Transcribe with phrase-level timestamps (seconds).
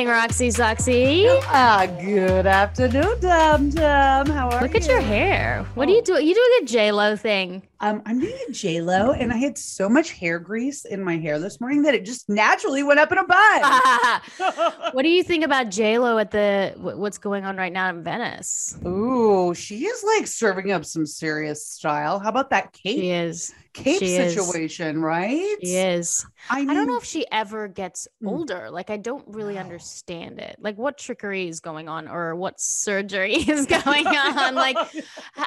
[0.00, 1.26] morning, Roxy Soxy.
[1.44, 4.26] Ah, good afternoon, Dum Dum.
[4.26, 4.74] How are Look you?
[4.74, 5.66] Look at your hair.
[5.74, 6.26] What are you doing?
[6.26, 7.62] You doing a J Lo thing?
[7.82, 11.16] Um, I'm doing a J Lo, and I had so much hair grease in my
[11.16, 14.20] hair this morning that it just naturally went up in a bun.
[14.92, 18.02] what do you think about J Lo at the what's going on right now in
[18.02, 18.76] Venice?
[18.86, 22.18] Ooh, she is like serving up some serious style.
[22.18, 22.98] How about that cape?
[23.00, 23.54] She is.
[23.72, 24.34] cape she is.
[24.34, 25.56] situation, right?
[25.62, 26.26] She is.
[26.50, 28.28] I, I don't know if she ever gets Mm.
[28.28, 28.70] older.
[28.70, 29.60] Like I don't really No.
[29.60, 30.56] understand it.
[30.60, 34.54] Like what trickery is going on or what surgery is going on?
[34.54, 35.04] Like h-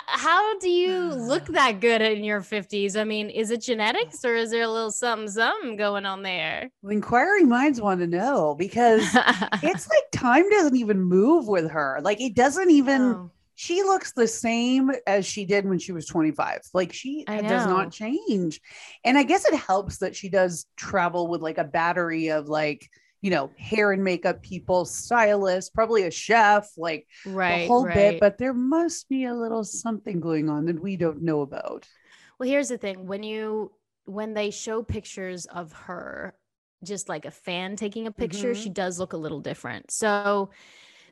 [0.07, 2.99] how do you look that good in your 50s?
[2.99, 6.71] I mean, is it genetics or is there a little something something going on there?
[6.89, 9.01] inquiring minds want to know because
[9.63, 11.99] it's like time doesn't even move with her.
[12.01, 13.01] Like it doesn't even.
[13.01, 17.67] Oh, she looks the same as she did when she was 25 like she does
[17.67, 18.59] not change
[19.05, 22.89] and i guess it helps that she does travel with like a battery of like
[23.21, 27.59] you know hair and makeup people stylists probably a chef like right.
[27.59, 27.93] the whole right.
[27.93, 31.87] bit but there must be a little something going on that we don't know about
[32.43, 33.71] Well, here's the thing: when you
[34.03, 36.35] when they show pictures of her,
[36.83, 38.53] just like a fan taking a picture, Mm-hmm.
[38.53, 39.91] she does look a little different.
[39.91, 40.49] So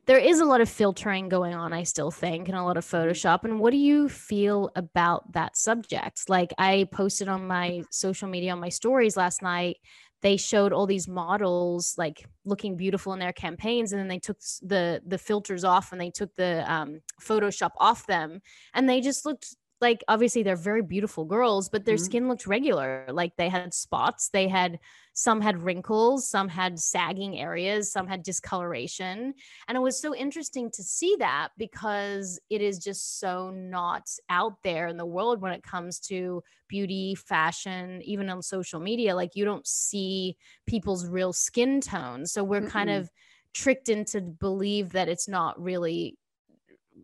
[0.07, 2.85] there is a lot of filtering going on, I still think, and a lot of
[3.07, 3.23] Mm-hmm.
[3.23, 3.45] Photoshop.
[3.45, 6.29] And what do you feel about that subject?
[6.29, 9.77] Like I posted on my social media on my stories last night.
[10.21, 14.39] They showed all these models like looking beautiful in their campaigns, and then they took
[14.61, 18.41] the the filters off and they took the um, Photoshop off them,
[18.73, 21.97] and they just looked like obviously they're very beautiful girls, but their Mhm.
[21.97, 23.07] skin looked regular.
[23.11, 24.79] Like they had spots, they had
[25.13, 29.33] some had wrinkles, some had sagging areas, some had discoloration.
[29.67, 34.61] And it was so interesting to see that because it is just so not out
[34.63, 39.15] there in the world when it comes to beauty, fashion, even on social media.
[39.15, 42.25] Like you don't see people's real skin tone.
[42.25, 42.91] So we're kind Mm-mm.
[42.91, 43.09] of
[43.53, 46.17] tricked into believe that it's not really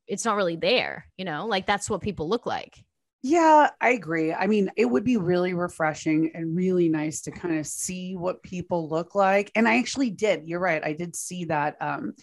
[0.07, 1.45] it's not really there, you know?
[1.47, 2.84] Like that's what people look like.
[3.23, 4.31] Yeah, I agree.
[4.34, 8.44] I mean, it would be really refreshing and really nice to kind of see what
[8.44, 9.51] people look like.
[9.56, 10.47] And I actually did.
[10.47, 10.84] You're right.
[10.84, 12.13] I did see that um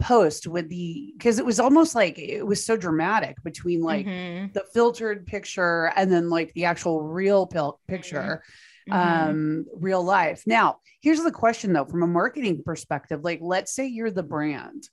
[0.00, 4.52] post with the because it was almost like it was so dramatic between like Mhm,
[4.52, 8.42] the filtered picture and then like the actual real pil- picture
[8.86, 8.90] mhm.
[8.90, 10.44] um real life.
[10.46, 14.88] Now, here's the question though from a marketing perspective, like let's say you're the brand.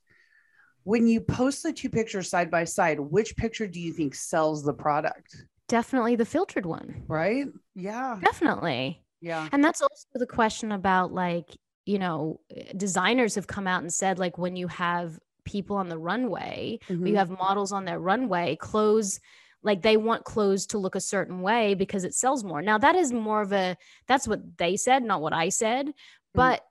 [0.84, 4.64] When you post the two pictures side by side, which picture do you think sells
[4.64, 5.46] the product?
[5.72, 7.03] definitely the filtered one.
[7.08, 7.46] right?
[7.75, 8.19] Yeah.
[8.22, 9.02] Definitely.
[9.22, 9.47] Yeah.
[9.53, 12.42] And that's also the question about like, you know,
[12.75, 16.94] designers have come out and said like when you have people on the runway, or
[16.94, 17.16] you mm-hmm.
[17.16, 19.22] have models on their runway, clothes
[19.63, 22.62] like they want clothes to look a certain way because it sells more.
[22.62, 23.78] Now that is more of a
[24.08, 25.94] that's what they said, not what I said, mm-hmm.
[26.34, 26.66] but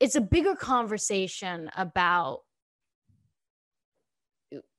[0.00, 2.40] it's a bigger conversation about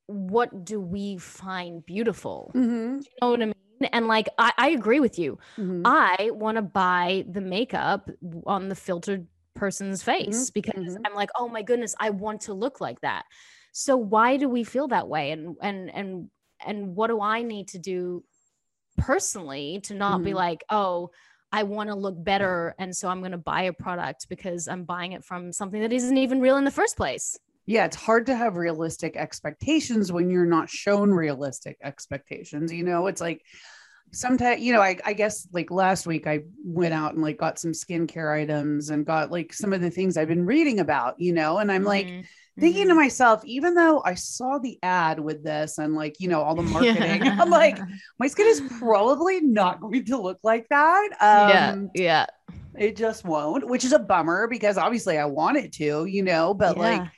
[0.08, 2.56] what do we find beautiful?
[2.56, 3.04] Mhm.
[3.04, 3.54] You know what I mean?
[3.92, 5.38] And like I, I agree with you.
[5.58, 5.82] Mhm.
[5.84, 8.10] I want to buy the makeup
[8.46, 11.02] on the filtered person's face because mhm.
[11.06, 13.24] I'm like, oh my goodness, I want to look like that.
[13.72, 15.32] So why do we feel that way?
[15.32, 16.30] And and and
[16.66, 18.24] and what do I need to do
[18.98, 20.34] personally to not be Mhm.
[20.34, 21.10] like, oh,
[21.52, 24.84] I want to look better, and so I'm going to buy a product because I'm
[24.84, 27.38] buying it from something that isn't even real in the first place.
[27.68, 32.72] Yeah, it's hard to have realistic expectations when you're not shown realistic expectations.
[32.72, 33.44] You know, it's like
[34.12, 37.58] sometimes, you know, I, I guess like last week I went out and like got
[37.58, 41.32] some skincare items and got like some of the things I've been reading about, you
[41.34, 42.28] know, and I'm like Mhm.
[42.58, 42.88] thinking Mhm.
[42.88, 46.56] to myself, even though I saw the ad with this and like, you know, all
[46.56, 47.84] the marketing, I'm like,
[48.18, 51.10] my skin is probably not going to look like that.
[51.32, 52.26] yeah, Um, yeah,
[52.76, 56.54] It just won't, which is a bummer because obviously I want it to, you know,
[56.54, 57.10] but like, yeah.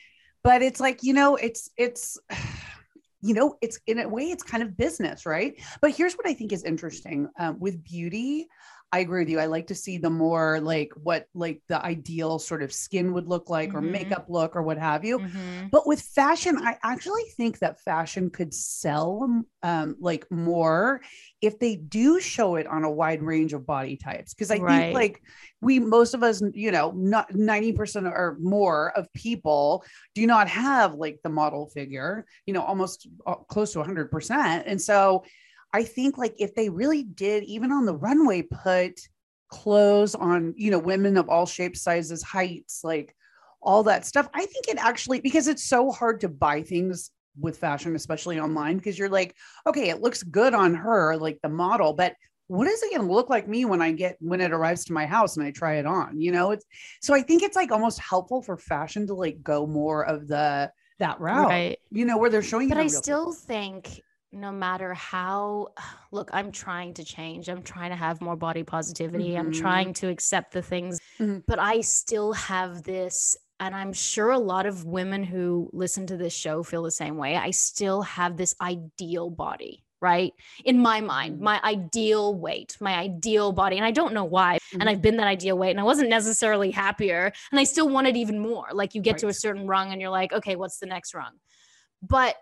[0.42, 2.18] But it's like, you know, it's, it's,
[3.22, 5.54] you know, it's in a way, it's kind of business, right?
[5.82, 8.48] But here's what I think is interesting um, with beauty.
[8.92, 9.38] I agree with you.
[9.38, 13.28] I like to see the more like what like the ideal sort of skin would
[13.28, 13.92] look like or Mhm.
[13.92, 15.20] makeup look or what have you.
[15.20, 15.70] Mhm.
[15.70, 21.02] But with fashion, I actually think that fashion could sell um, like more
[21.40, 24.34] if they do show it on a wide range of body types.
[24.34, 24.86] Because I Right.
[24.86, 25.22] think like
[25.60, 29.84] we, most of us, you know, not 90% or more of people
[30.16, 34.64] do not have like the model figure, you know, almost uh, close to 100%.
[34.66, 35.24] And so
[35.72, 39.00] I think like if they really did, even on the runway, put
[39.48, 43.14] clothes on, you know, women of all shapes, sizes, heights, like
[43.62, 44.28] all that stuff.
[44.34, 48.76] I think it actually, because it's so hard to buy things with fashion, especially online,
[48.76, 49.34] because you're like,
[49.66, 52.14] okay, it looks good on her, like the model, but
[52.50, 54.92] what is it going to look like me when I get when it arrives to
[54.92, 56.20] my house and I try it on?
[56.20, 56.64] You know, it's
[57.00, 60.72] so I think it's like almost helpful for fashion to like go more of the
[60.98, 61.78] that route, right.
[61.92, 62.68] you know, where they're showing.
[62.68, 62.74] You.
[62.74, 64.00] But I still think
[64.32, 65.68] no matter how
[66.12, 69.40] look i'm trying to change i'm trying to have more body positivity mm-hmm.
[69.40, 71.38] i'm trying to accept the things mm-hmm.
[71.46, 76.16] but i still have this and i'm sure a lot of women who listen to
[76.16, 80.32] this show feel the same way i still have this ideal body right
[80.64, 81.44] in my mind mm-hmm.
[81.44, 84.80] my ideal weight my ideal body and i don't know why mm-hmm.
[84.80, 88.16] and i've been that ideal weight and i wasn't necessarily happier and i still wanted
[88.16, 89.20] even more like you get right.
[89.20, 91.32] to a certain rung and you're like okay what's the next rung
[92.02, 92.34] but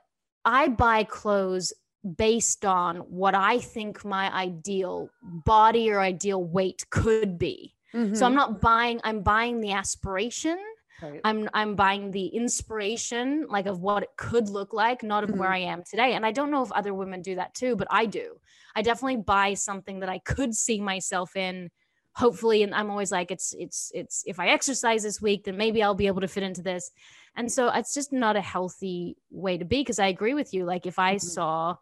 [0.49, 1.73] i buy clothes
[2.17, 8.15] based on what i think my ideal body or ideal weight could be mm-hmm.
[8.15, 10.59] so i'm not buying i'm buying the aspiration
[11.01, 11.21] Right.
[11.23, 15.39] I'm I'm buying the inspiration like of what it could look like, not of mm-hmm.
[15.39, 16.15] where I am today.
[16.15, 18.35] And I don't know if other women do that too, but I do.
[18.75, 21.71] I definitely buy something that I could see myself in
[22.19, 25.85] hopefully and I'm always like it's it's it's if I exercise this week then maybe
[25.85, 26.91] I'll be able to fit into this.
[27.37, 30.65] And so it's just not a healthy way to be because I agree with you
[30.65, 31.27] like if I mm-hmm.
[31.27, 31.77] saw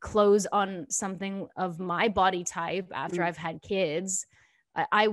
[0.00, 3.24] clothes on something of my body type after mm-hmm.
[3.24, 4.26] I've had kids,
[4.76, 5.08] I, I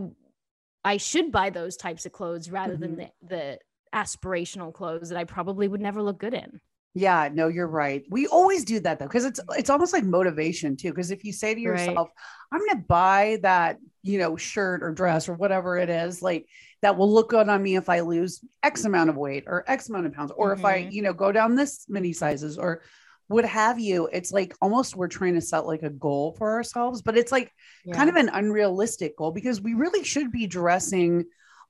[0.83, 2.81] I should buy those types of clothes rather mm-hmm.
[2.81, 3.59] than the, the
[3.95, 6.59] aspirational clothes that I probably would never look good in.
[6.93, 8.03] Yeah, no, you're right.
[8.09, 10.89] We always do that though, because it's it's almost like motivation too.
[10.89, 12.51] Because if you say to yourself, right.
[12.51, 16.47] "I'm going to buy that," you know, shirt or dress or whatever it is, like
[16.81, 19.89] that will look good on me if I lose X amount of weight or X
[19.89, 20.59] amount of pounds, or mm-hmm.
[20.59, 20.91] if I, mm-hmm.
[20.91, 22.81] you know, go down this many sizes or
[23.29, 27.01] what have you it's like almost we're trying to set like a goal for ourselves
[27.01, 27.53] but it's like
[27.85, 27.93] yeah.
[27.93, 31.23] kind of an unrealistic goal because we really should be dressing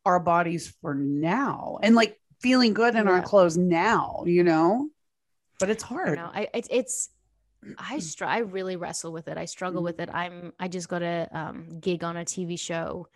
[0.06, 3.12] our bodies for now and like feeling good in yeah.
[3.12, 4.88] our clothes now you know
[5.60, 7.10] but it's hard I, I it's it's
[7.78, 9.38] I str- I really wrestle with it.
[9.38, 9.86] I struggle mm-hmm.
[9.86, 10.10] with it.
[10.14, 13.08] I'm I just got a um, gig on a TV show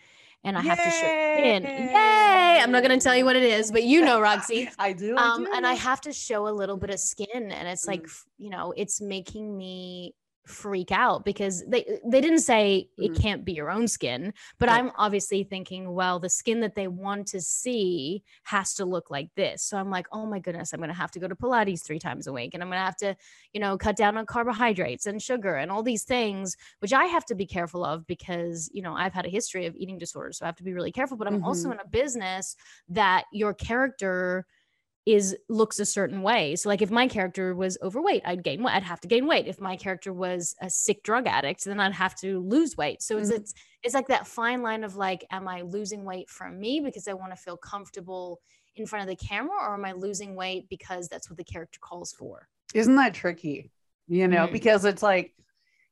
[0.44, 0.70] and I Yay!
[0.70, 1.64] have to show in.
[1.64, 2.60] Yay!
[2.62, 4.70] I'm not going to tell you what it is, but you know, Roxy.
[4.80, 5.16] I do.
[5.18, 5.52] I um, do.
[5.54, 8.24] and I have to show a little bit of skin, and it's like, mm.
[8.38, 13.22] you know, it's making me freak out because they they didn't say it mm-hmm.
[13.22, 14.78] can't be your own skin but right.
[14.78, 19.30] i'm obviously thinking well the skin that they want to see has to look like
[19.36, 21.86] this so i'm like oh my goodness i'm going to have to go to pilates
[21.86, 23.16] 3 times a week and i'm going to have to
[23.54, 27.26] you know cut down on carbohydrates and sugar and all these things which i have
[27.26, 30.46] to be careful of because you know i've had a history of eating disorders so
[30.46, 31.46] i have to be really careful but i'm mm-hmm.
[31.46, 32.58] also in a business
[32.90, 34.46] that your character
[35.06, 36.56] is looks a certain way.
[36.56, 38.76] So like if my character was overweight, I'd gain weight.
[38.76, 39.48] I'd have to gain weight.
[39.48, 43.02] If my character was a sick drug addict, then I'd have to lose weight.
[43.02, 43.32] So mm-hmm.
[43.32, 43.54] it's,
[43.84, 47.14] it's like that fine line of like, am I losing weight from me because I
[47.14, 48.40] want to feel comfortable
[48.76, 51.80] in front of the camera, or am I losing weight because that's what the character
[51.82, 52.48] calls for?
[52.74, 53.72] Isn't that tricky?
[54.08, 54.54] You know, mm-hmm.
[54.54, 55.34] because it's like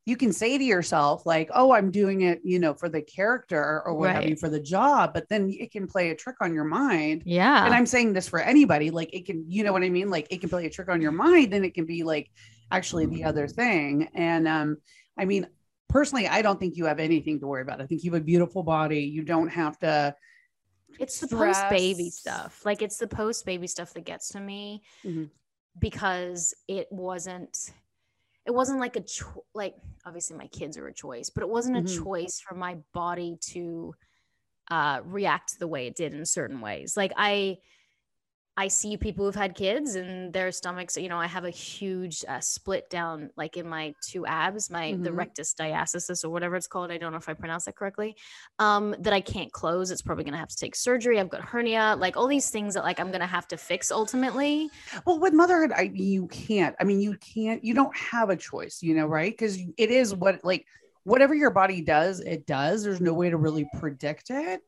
[0.06, 3.82] you can say to yourself like oh i'm doing it you know for the character
[3.86, 4.16] or what right.
[4.16, 7.24] have you for the job but then it can play a trick on your mind.
[7.26, 7.66] Yeah.
[7.66, 10.10] And i'm saying this for anybody like it can you know what i mean?
[10.10, 12.30] Like it can play a trick on your mind and it can be like
[12.72, 14.10] actually the other thing.
[14.16, 14.78] And um
[15.18, 15.48] i mean
[15.90, 17.82] personally i don't think you have anything to worry about.
[17.82, 19.02] I think you have a beautiful body.
[19.02, 20.16] You don't have to
[21.00, 22.66] it's the post baby stuff.
[22.66, 25.26] Like it's the post baby stuff that gets to me mm-hmm.
[25.80, 27.72] because it wasn't
[28.46, 29.76] it wasn't like a cho- like
[30.06, 32.04] obviously my kids are a choice but it wasn't a mm-hmm.
[32.04, 33.94] choice for my body to
[34.70, 37.58] uh react the way it did in certain ways like i
[38.62, 42.24] I see people who've had kids and their stomachs, you know, I have a huge
[42.28, 45.02] uh, split down like in my two abs, my mm-hmm.
[45.02, 46.92] the rectus diastasis or whatever it's called.
[46.92, 48.16] I don't know if I pronounce that correctly.
[48.60, 49.90] Um, that I can't close.
[49.90, 51.20] It's probably gonna have to take surgery.
[51.20, 54.70] I've got hernia, like all these things that like I'm gonna have to fix ultimately.
[55.08, 56.76] Well, with motherhood, I you can't.
[56.80, 57.64] I mean, you can't.
[57.64, 59.32] You don't have a choice, you know, right?
[59.32, 60.68] Because it is what like
[61.04, 62.84] whatever your body does, it does.
[62.84, 64.62] There's no way to really predict it.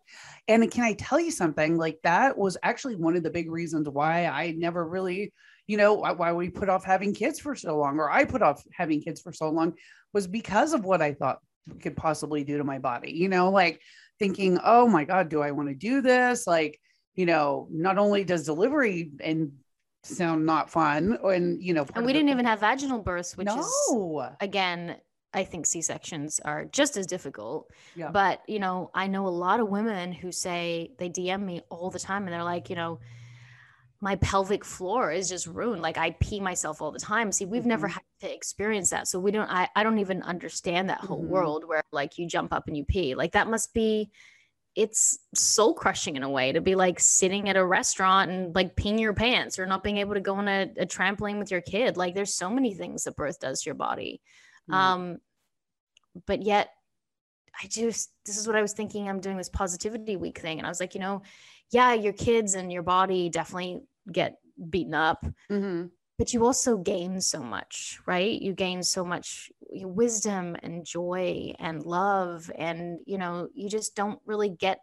[0.47, 1.77] And can I tell you something?
[1.77, 5.31] Like that was actually one of the big reasons why I never really,
[5.67, 8.63] you know, why we put off having kids for so long, or I put off
[8.73, 9.73] having kids for so long,
[10.11, 11.39] was because of what I thought
[11.81, 13.11] could possibly do to my body.
[13.11, 13.81] You know, like
[14.19, 16.47] thinking, oh my God, do I want to do this?
[16.47, 16.79] Like,
[17.15, 19.51] you know, not only does delivery and
[20.03, 23.61] sound not fun and you know and we didn't even have vaginal births which no.
[23.61, 24.97] is again
[25.33, 27.71] I think C sections are just as difficult.
[27.95, 28.11] Yeah.
[28.11, 31.89] But, you know, I know a lot of women who say they DM me all
[31.89, 32.99] the time and they're like, you know,
[33.99, 35.81] my pelvic floor is just ruined.
[35.81, 37.31] Like I pee myself all the time.
[37.31, 37.69] See, we've mm-hmm.
[37.69, 39.07] never had to experience that.
[39.07, 41.29] So we don't, I, I don't even understand that whole mm-hmm.
[41.29, 43.15] world where like you jump up and you pee.
[43.15, 44.11] Like that must be,
[44.75, 48.75] it's soul crushing in a way to be like sitting at a restaurant and like
[48.75, 51.61] peeing your pants or not being able to go on a, a trampoline with your
[51.61, 51.95] kid.
[51.95, 54.21] Like there's so many things that birth does to your body.
[54.69, 54.73] Mm-hmm.
[54.73, 55.17] Um,
[56.25, 56.69] but yet
[57.61, 59.07] I just this is what I was thinking.
[59.07, 61.21] I'm doing this positivity week thing, and I was like, you know,
[61.71, 64.39] yeah, your kids and your body definitely get
[64.69, 65.91] beaten up, Mhm.
[66.17, 68.41] but you also gain so much, right?
[68.41, 74.19] You gain so much wisdom and joy and love, and you know, you just don't
[74.25, 74.79] really get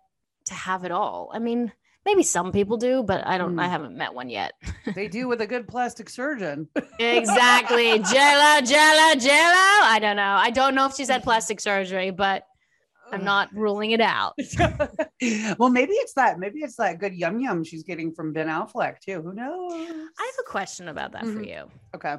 [0.47, 1.31] to have it all.
[1.35, 1.73] I mean,
[2.07, 3.59] maybe some people do, but I don't.
[3.59, 3.71] I Mm.
[3.71, 4.52] haven't met one yet.
[4.95, 6.69] They do with a good plastic surgeon.
[6.99, 9.76] exactly, Jello, Jello, Jello.
[9.95, 10.37] I don't know.
[10.38, 12.45] I don't know if she's had plastic surgery, but
[13.12, 14.35] I'm not ruling it out.
[15.59, 16.38] well, maybe it's that.
[16.38, 19.21] Maybe it's that good yum yum she's getting from Ben Affleck too.
[19.23, 19.73] Who knows?
[19.73, 19.87] I
[20.25, 21.47] have a question about that for Mhm.
[21.49, 21.71] you.
[21.95, 22.16] Okay.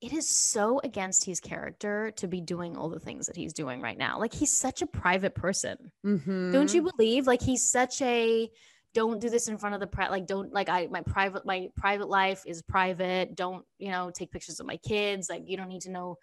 [0.00, 3.80] It is so against his character to be doing all the things that he's doing
[3.80, 4.18] right now.
[4.18, 5.92] Like he's such a private person.
[6.04, 7.28] Don't you believe?
[7.28, 8.50] Like he's such a
[8.94, 10.10] don't do this in front of the press.
[10.10, 13.34] Like don't like I my private my private life is private.
[13.34, 15.28] Don't you know take pictures of my kids.
[15.30, 16.16] Like you don't need to know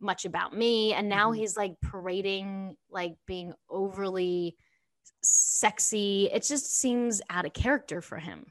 [0.00, 0.92] much about me.
[0.92, 1.36] And now Mhm.
[1.38, 4.56] he's like parading like being overly
[5.22, 6.30] sexy.
[6.32, 8.46] It just seems out of character for him.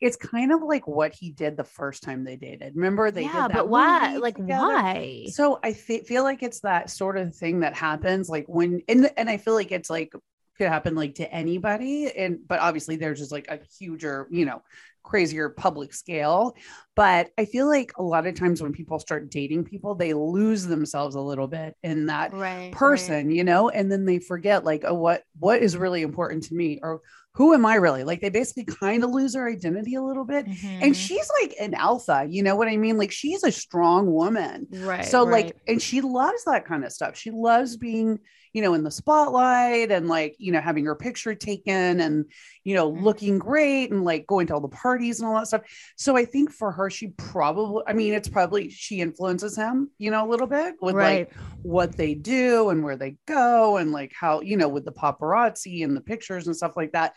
[0.00, 2.74] It's kind of like what he did the first time they dated.
[2.76, 4.16] Remember they yeah, did that but why?
[4.16, 4.64] Like together?
[4.64, 5.26] why?
[5.26, 9.30] So I feel like it's that sort of thing that happens like when and and
[9.30, 10.12] I feel like it's like
[10.56, 14.62] could happen like to anybody and but obviously there's just like a huger, you know,
[15.02, 16.56] crazier public scale.
[16.96, 20.64] But I feel like a lot of times when people start dating people, they lose
[20.66, 22.72] themselves a little bit in that Right.
[22.72, 26.54] person, you know, and then they forget like, oh, what what is really important to
[26.54, 27.00] me or
[27.34, 28.04] who am I really?
[28.04, 30.46] Like they basically kind of lose their identity a little bit.
[30.46, 30.78] Mhm.
[30.82, 32.96] And she's like an alpha, you know what I mean?
[32.96, 34.68] Like she's a strong woman.
[34.70, 35.04] right.
[35.04, 37.16] so like and she loves that kind of stuff.
[37.16, 38.20] She loves being,
[38.54, 42.24] you know, in the spotlight and like, you know, having her picture taken and,
[42.62, 43.02] you know, Mhm.
[43.02, 45.62] looking great and like going to all the parties and all that stuff.
[45.96, 50.10] So I think for her she probably I mean, it's probably she influences him, you
[50.10, 54.12] know, a little bit with like what they do and where they go and like
[54.18, 57.14] how you know with the paparazzi and the pictures and stuff like that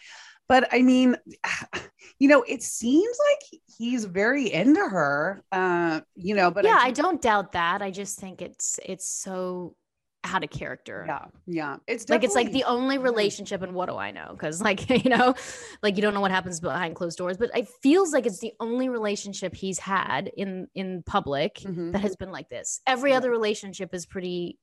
[0.47, 1.15] but i mean
[2.19, 6.85] you know it seems like he's very into her uh you know but yeah, I
[6.85, 7.81] think- don't doubt that.
[7.81, 9.75] I just think it's it's so
[10.23, 11.05] out a character.
[11.07, 14.29] yeah yeah it's Like it's like the only relationship, and what do I know?
[14.31, 15.35] Because like you know,
[15.81, 17.37] like you don't know what happens behind closed doors.
[17.37, 21.93] But it feels like it's the only relationship he's had in in public Mhm.
[21.93, 22.81] that has been like this.
[22.85, 23.17] Every Yeah.
[23.17, 24.57] other relationship is pretty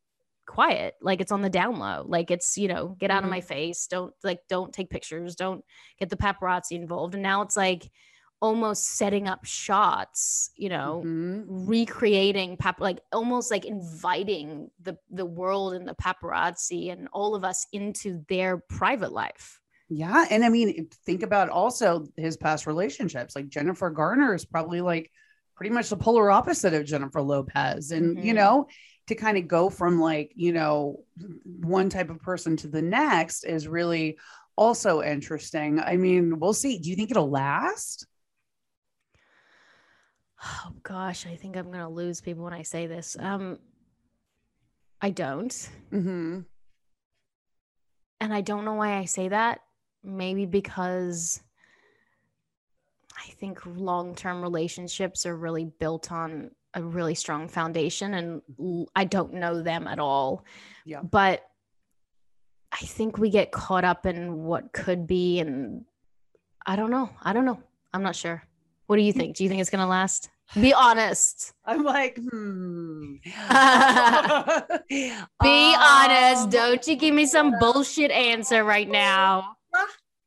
[0.46, 0.94] quiet.
[1.00, 2.04] Like it's on the down low.
[2.06, 3.32] Like it's you know, get out of Mhm.
[3.32, 3.86] my face.
[3.86, 5.34] Don't like don't take pictures.
[5.36, 5.64] Don't
[5.98, 7.14] get the paparazzi involved.
[7.14, 7.90] And now it's like
[8.44, 10.50] almost setting up shots.
[10.56, 11.68] You know, Mhm.
[11.68, 17.44] recreating pap like almost like inviting the the world and the paparazzi and all of
[17.44, 19.60] us into their private life
[19.90, 24.80] yeah and i mean think about also his past relationships like jennifer garner is probably
[24.80, 25.10] like
[25.56, 28.36] pretty much the polar opposite of jennifer lopez and you Mhm.
[28.36, 28.66] know
[29.08, 31.04] to kind of go from like you know
[31.44, 34.16] one type of person to the next is really
[34.56, 38.06] also interesting i mean we'll see do you think it'll last
[40.44, 43.16] oh gosh i think i'm gonna lose people when i say this.
[43.18, 43.58] Um
[45.00, 45.52] i don't.
[45.92, 46.40] Mm-hmm.
[48.20, 49.60] and i don't know why i say that.
[50.02, 51.40] Maybe because
[53.16, 58.42] i think long-term relationships are really built on a really strong foundation and
[58.96, 60.44] I don't know them at all.
[60.84, 61.02] Yeah.
[61.02, 61.42] but
[62.72, 65.84] i think we get caught up in what could be and
[66.66, 67.08] i don't know.
[67.22, 67.60] I don't know.
[67.92, 68.42] I'm not sure.
[68.86, 69.36] What do you think?
[69.36, 70.28] Do you think it's gonna last
[70.60, 73.34] be honest i'm like hmm be
[75.78, 79.56] honest Um, don't you give me some bullshit answer right now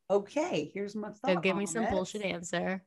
[0.10, 1.92] okay here's my thought don't give me some it.
[1.92, 2.84] bullshit answer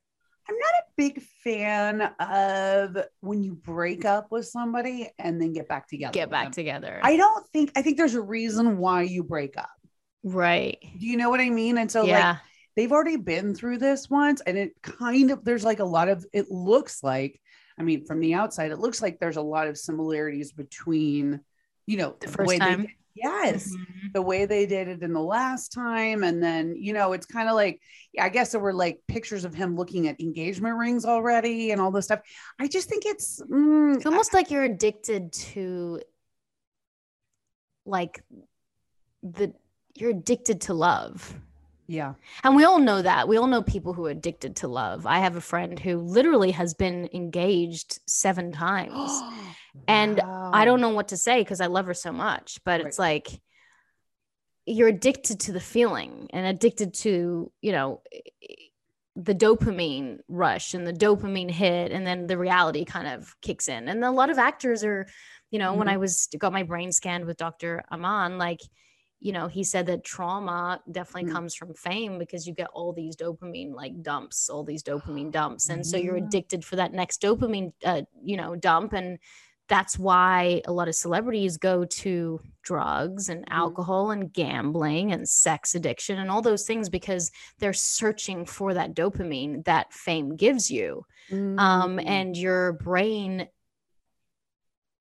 [0.48, 5.68] I'm not a big fan of when you break up with somebody and then get
[5.68, 6.12] back together.
[6.12, 6.52] get back them.
[6.52, 9.70] together I don't think I think there's a reason why you break up.
[10.24, 11.78] right Do you know what I mean?
[11.78, 12.38] And so yeah like
[12.76, 16.24] they've already been through this once and it kind of there's like a lot of
[16.32, 17.40] it looks like
[17.78, 21.40] I mean from the outside it looks like there's a lot of similarities between
[21.86, 22.82] you know The first way time?
[22.82, 24.12] they yes Mhm.
[24.12, 27.48] the way they did it in the last time and then you know it's kind
[27.48, 27.80] of like
[28.18, 31.90] i guess there were like pictures of him looking at engagement rings already and all
[31.90, 32.20] this stuff
[32.60, 36.00] i just think it's mm, it's almost like you're addicted to
[37.84, 38.22] like
[39.22, 39.52] the
[39.96, 41.34] you're addicted to love
[41.90, 45.06] yeah and we all know that we all know people who are addicted to love
[45.06, 49.24] i have a friend who literally has been engaged seven times
[49.88, 52.98] And I don't know what to say because I love her so much, but it's
[52.98, 53.28] like
[54.66, 58.02] you're addicted to the feeling and addicted to, you know,
[59.16, 63.88] the dopamine rush and the dopamine hit, and then the reality kind of kicks in.
[63.88, 65.06] And a lot of actors are
[65.52, 65.92] You know, when Mhm.
[65.94, 67.82] I was got my brain scanned with Dr.
[67.90, 68.60] Amen, like,
[69.20, 71.32] you know, he said that trauma definitely Mm.
[71.32, 75.68] comes from fame because you get all these dopamine like dumps, all these dopamine dumps.
[75.68, 78.92] And so you're addicted for that next dopamine, uh, you know, dump.
[78.94, 79.18] And
[79.68, 83.52] that's why a lot of celebrities go to drugs and Mhm.
[83.52, 88.94] alcohol and gambling and sex addiction and all those things because they're searching for that
[88.94, 91.04] dopamine that fame gives you
[91.58, 92.04] um, Mm.
[92.06, 93.48] and your brain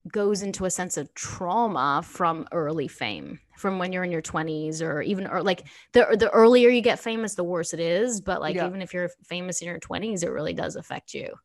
[0.08, 4.82] goes into a sense of trauma from early fame from when you're in your 20s
[4.82, 8.39] or even or like the the earlier you get famous the worse it is but
[8.39, 8.68] like Yeah.
[8.68, 11.36] even if you're famous in your 20s it really does affect you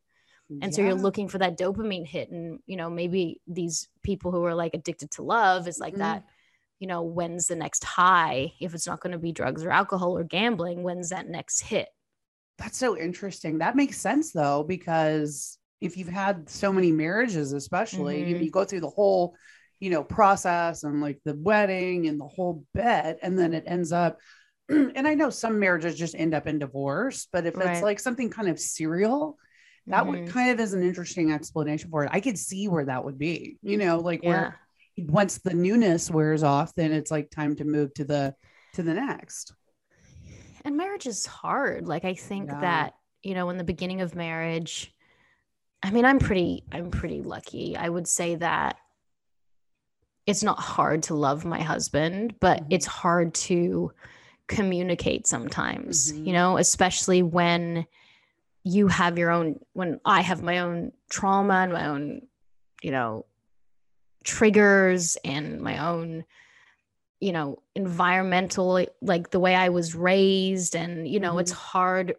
[0.60, 4.44] and so you're looking for that dopamine hit and you know maybe these people who
[4.44, 5.98] are like addicted to love is like Mhm.
[5.98, 6.24] that
[6.78, 10.16] you know when's the next high if it's not going to be drugs or alcohol
[10.16, 11.88] or gambling when's that next hit
[12.58, 13.58] That's so interesting.
[13.58, 18.44] That makes sense though, because if you've had so many marriages, especially, you, Mhm.
[18.44, 19.36] you go through the whole,
[19.80, 23.92] you know, process and like the wedding and the whole bit, and then it ends
[23.92, 24.18] up.
[24.70, 27.70] And I know some marriages just end up in divorce, but if Right.
[27.70, 29.36] it's like something kind of serial,
[29.88, 30.28] that would Mhm.
[30.30, 32.10] kind of is an interesting explanation for it.
[32.12, 34.58] I could see where that would be, you know, like where
[34.96, 38.34] once the newness wears off, then it's like time to move to the
[38.72, 39.52] to the next.
[40.64, 42.60] and marriage is hard like i think Yeah.
[42.60, 44.93] that you know in the beginning of marriage
[45.84, 48.76] i mean i'm pretty i'm pretty lucky i would say that
[50.26, 52.66] it's not hard to love my husband but Mhm.
[52.70, 53.92] it's hard to
[54.48, 56.26] communicate sometimes Mhm.
[56.26, 57.86] you know especially when
[58.64, 62.26] you have your own when i have my own trauma and my own
[62.82, 63.26] you know
[64.24, 66.24] triggers and my own
[67.20, 71.56] you know environmental like the way i was raised and you know it's Mhm.
[71.56, 72.16] hard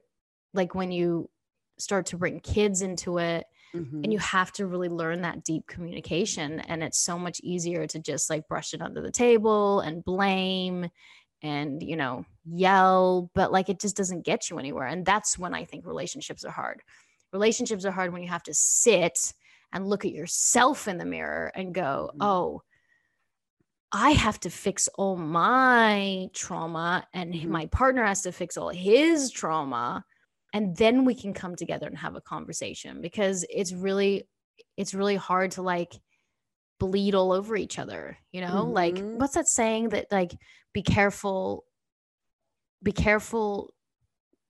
[0.54, 1.30] like when you
[1.78, 3.46] start to bring kids into it
[3.76, 4.04] Mhm.
[4.04, 8.00] and you have to really learn that deep communication and it's so much easier to
[8.00, 10.90] just like brush it under the table and blame
[11.42, 15.54] and you know yell but like it just doesn't get you anywhere and that's when
[15.54, 16.82] i think relationships are hard
[17.34, 19.34] relationships are hard when you have to sit
[19.74, 22.18] and look at yourself in the mirror and go Mhm.
[22.22, 22.62] oh
[23.92, 27.46] I have to fix all my trauma, and Mhm.
[27.48, 30.06] my partner has to fix all his trauma.
[30.56, 34.26] And then we can come together and have a conversation because it's really,
[34.78, 35.92] it's really hard to like
[36.80, 38.18] bleed all over each other.
[38.32, 39.18] You know, like Mhm.
[39.20, 40.32] what's that saying that like
[40.74, 41.66] be careful,
[42.82, 43.74] be careful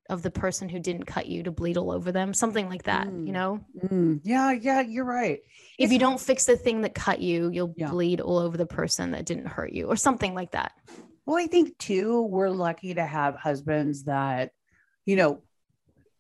[0.08, 3.08] of the person who didn't cut you to bleed all over them, something like that.
[3.08, 3.26] Mm.
[3.26, 5.40] You know, Mm, yeah, yeah, you're right.
[5.40, 7.90] if It's you hard- don't fix the thing that cut you, you'll Yeah.
[7.90, 10.74] bleed all over the person that didn't hurt you, or something like that.
[11.26, 14.52] Well, I think too, we're lucky to have husbands that,
[15.08, 15.42] you know,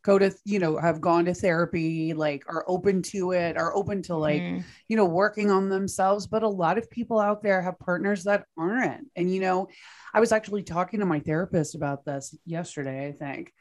[0.06, 4.04] go to, you know, have gone to therapy, like are open to it, are open
[4.04, 4.63] to like, Mm.
[4.88, 6.28] you know, working on themselves.
[6.28, 9.08] But a lot of people out there have partners that aren't.
[9.15, 9.68] And, you know,
[10.13, 13.52] I was actually talking to my therapist about this yesterday, I think.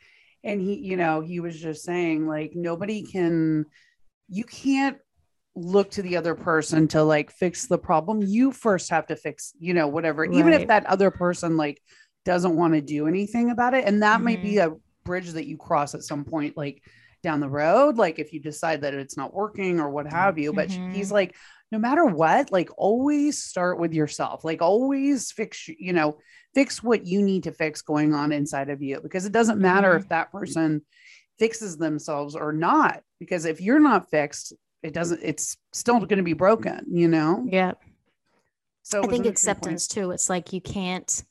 [0.45, 3.65] And he, you know, he was just saying, like, nobody can,
[4.29, 4.99] you can't
[5.57, 8.21] look to the other person to like fix the problem.
[8.21, 11.81] You first have to fix, you know, whatever, even if that other person like
[12.27, 13.85] doesn't want to do anything about it.
[13.87, 16.83] And that might be a bridge that you cross at some point, like
[17.23, 20.53] down the road, like if you decide that it's not working or what have you.
[20.53, 20.95] But Mhm.
[20.95, 21.35] he's like,
[21.73, 26.19] no matter what, like always start with yourself, like always fix, you know,
[26.55, 29.95] fix what you need to fix going on inside of you because it doesn't matter
[29.95, 30.01] Mhm.
[30.01, 30.83] if that person
[31.39, 34.53] fixes themselves or not because if you're not fixed
[34.85, 37.73] it doesn't it's still going to be broken you know Yeah.
[38.85, 39.59] so I think an interesting point.
[39.59, 40.11] acceptance too.
[40.13, 41.25] It's like you can't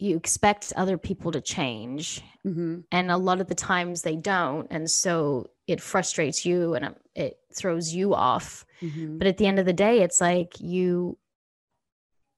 [0.00, 2.84] you expect other people to change Mhm.
[2.90, 7.02] and a lot of the times they don't and so it frustrates you and it-
[7.14, 9.18] it throws you off Mhm.
[9.18, 11.18] but at the end of the day it's like you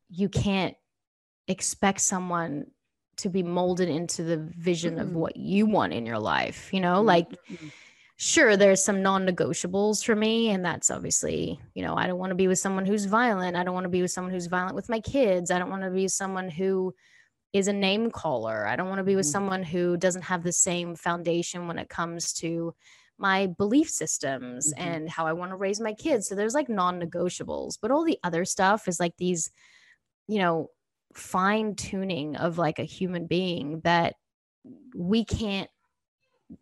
[0.08, 0.76] you can't
[1.48, 2.66] expect someone
[3.16, 5.12] to be molded into the vision of Mm-mm.
[5.12, 7.70] what you want in your life you know like Mhm.
[8.16, 12.34] sure there's some non-negotiables for me and that's obviously you know i don't want to
[12.36, 14.88] be with someone who's violent i don't want to be with someone who's violent with
[14.88, 16.94] my kids i don't want to be with someone who
[17.52, 19.30] is a name caller i don't want to be with Mhm.
[19.32, 22.74] someone who doesn't have the same foundation when it comes to
[23.18, 24.78] my belief systems Mhm.
[24.78, 28.18] and how i want to raise my kids so there's like non-negotiables but all the
[28.24, 29.50] other stuff is like these
[30.28, 30.70] you know
[31.14, 34.16] fine tuning of like a human being that
[34.94, 35.70] we can't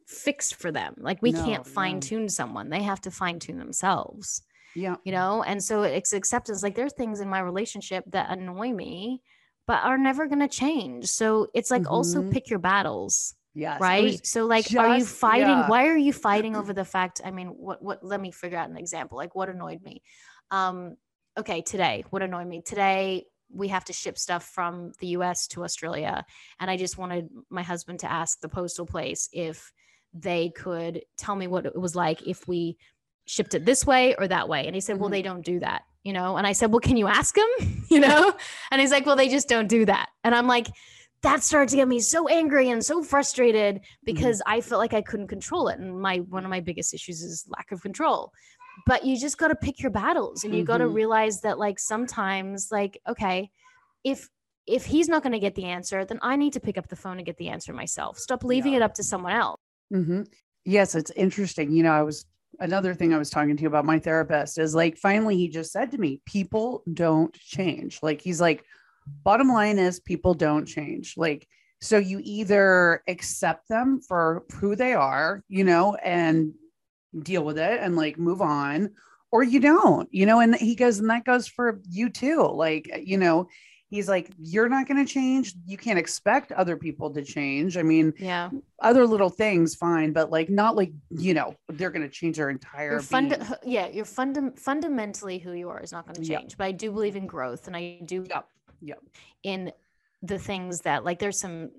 [0.06, 0.94] fix for them.
[0.98, 2.70] Like we No, can't fine tune someone.
[2.70, 4.42] They have to fine tune themselves,
[4.74, 5.42] yeah you know?
[5.42, 6.62] And so it's acceptance.
[6.62, 9.22] Like there's things in my relationship that annoy me,
[9.70, 11.06] but are never going to change.
[11.06, 12.32] So it's like also Mhm.
[12.32, 14.26] pick your battles, yes right?
[14.26, 15.68] So like are you fighting yeah.
[15.68, 18.68] why are you fighting over the fact I mean what what let me figure out
[18.68, 19.16] an example.
[19.16, 20.02] Like what annoyed me?
[20.50, 20.96] um,
[21.38, 25.62] okay, today, what annoyed me today, we have to ship stuff from the US to
[25.62, 26.24] Australia.
[26.58, 29.72] And I just wanted my husband to ask the postal place if
[30.12, 32.76] they could tell me what it was like if we
[33.26, 34.66] shipped it this way or that way.
[34.66, 35.02] And he said, mm-hmm.
[35.02, 36.36] Well, they don't do that, you know?
[36.36, 38.32] And I said, Well, can you ask him, you know?
[38.70, 40.08] and he's like, Well, they just don't do that.
[40.24, 40.68] And I'm like,
[41.22, 44.54] that started to get me so angry and so frustrated because mm-hmm.
[44.54, 45.78] I felt like I couldn't control it.
[45.78, 48.32] And my one of my biggest issues is lack of control
[48.86, 50.66] but you just got to pick your battles and you mm-hmm.
[50.66, 53.50] got to realize that like sometimes like okay
[54.04, 54.28] if
[54.66, 56.96] if he's not going to get the answer then i need to pick up the
[56.96, 58.78] phone and get the answer myself stop leaving yeah.
[58.78, 59.60] it up to someone else
[59.92, 60.22] mm-hmm.
[60.64, 62.24] yes it's interesting you know i was
[62.60, 65.72] another thing i was talking to you about my therapist is like finally he just
[65.72, 68.00] said to me people don't change.
[68.02, 68.64] Like he's like
[69.24, 71.14] bottom line is people don't change.
[71.16, 71.46] Like
[71.80, 76.52] so you either accept them for who they are you know and
[77.22, 78.90] deal with it and like move on
[79.32, 82.88] or you don't you know and he goes and that goes for you too like
[83.02, 83.48] you know
[83.90, 87.82] he's like you're not going to change you can't expect other people to change i
[87.82, 88.48] mean yeah
[88.80, 92.48] other little things fine but like not like you know they're going to change their
[92.48, 96.52] entire you're funda- yeah you're funda- fundamentally who you are is not going to change
[96.52, 96.56] yep.
[96.56, 98.46] but i do believe in growth and i do yep.
[98.80, 99.02] Yep.
[99.42, 99.72] in
[100.22, 101.70] the things that like there's some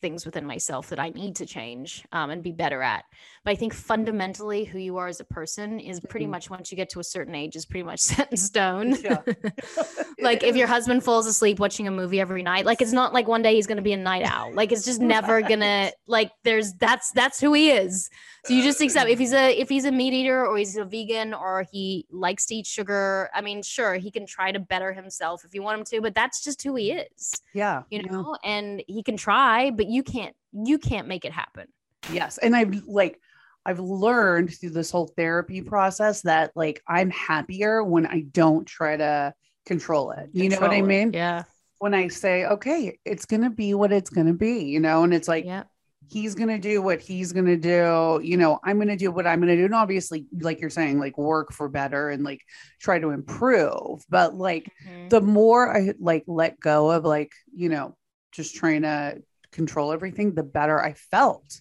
[0.00, 3.04] things within myself that I need to change um, and be better at.
[3.44, 6.32] But I think fundamentally, who you are as a person is pretty mm-hmm.
[6.32, 8.96] much once you get to a certain age, is pretty much set in stone.
[9.02, 9.22] Yeah.
[10.20, 13.26] like if your husband falls asleep watching a movie every night, like it's not like
[13.26, 14.52] one day he's going to be a night owl.
[14.54, 16.30] Like it's just never gonna like.
[16.44, 18.10] There's that's that's who he is.
[18.44, 20.84] So you just accept if he's a if he's a meat eater or he's a
[20.84, 23.28] vegan or he likes to eat sugar.
[23.34, 26.14] I mean, sure, he can try to better himself if you want him to, but
[26.14, 27.42] that's just who he is.
[27.52, 28.50] Yeah, you know, yeah.
[28.50, 31.66] and he can try, but you can't you can't make it happen.
[32.12, 33.20] Yes, and I've like
[33.64, 38.96] I've learned through this whole therapy process that like I'm happier when I don't try
[38.96, 39.34] to
[39.66, 40.30] control it.
[40.32, 41.08] You control know what I mean?
[41.08, 41.14] It.
[41.14, 41.42] Yeah.
[41.78, 45.28] When I say, okay, it's gonna be what it's gonna be, you know, and it's
[45.28, 45.64] like, yeah
[46.10, 49.10] he's going to do what he's going to do you know i'm going to do
[49.10, 52.24] what i'm going to do and obviously like you're saying like work for better and
[52.24, 52.40] like
[52.80, 55.08] try to improve but like mm-hmm.
[55.08, 57.96] the more i like let go of like you know
[58.32, 59.22] just trying to
[59.58, 61.60] control everything the better i felt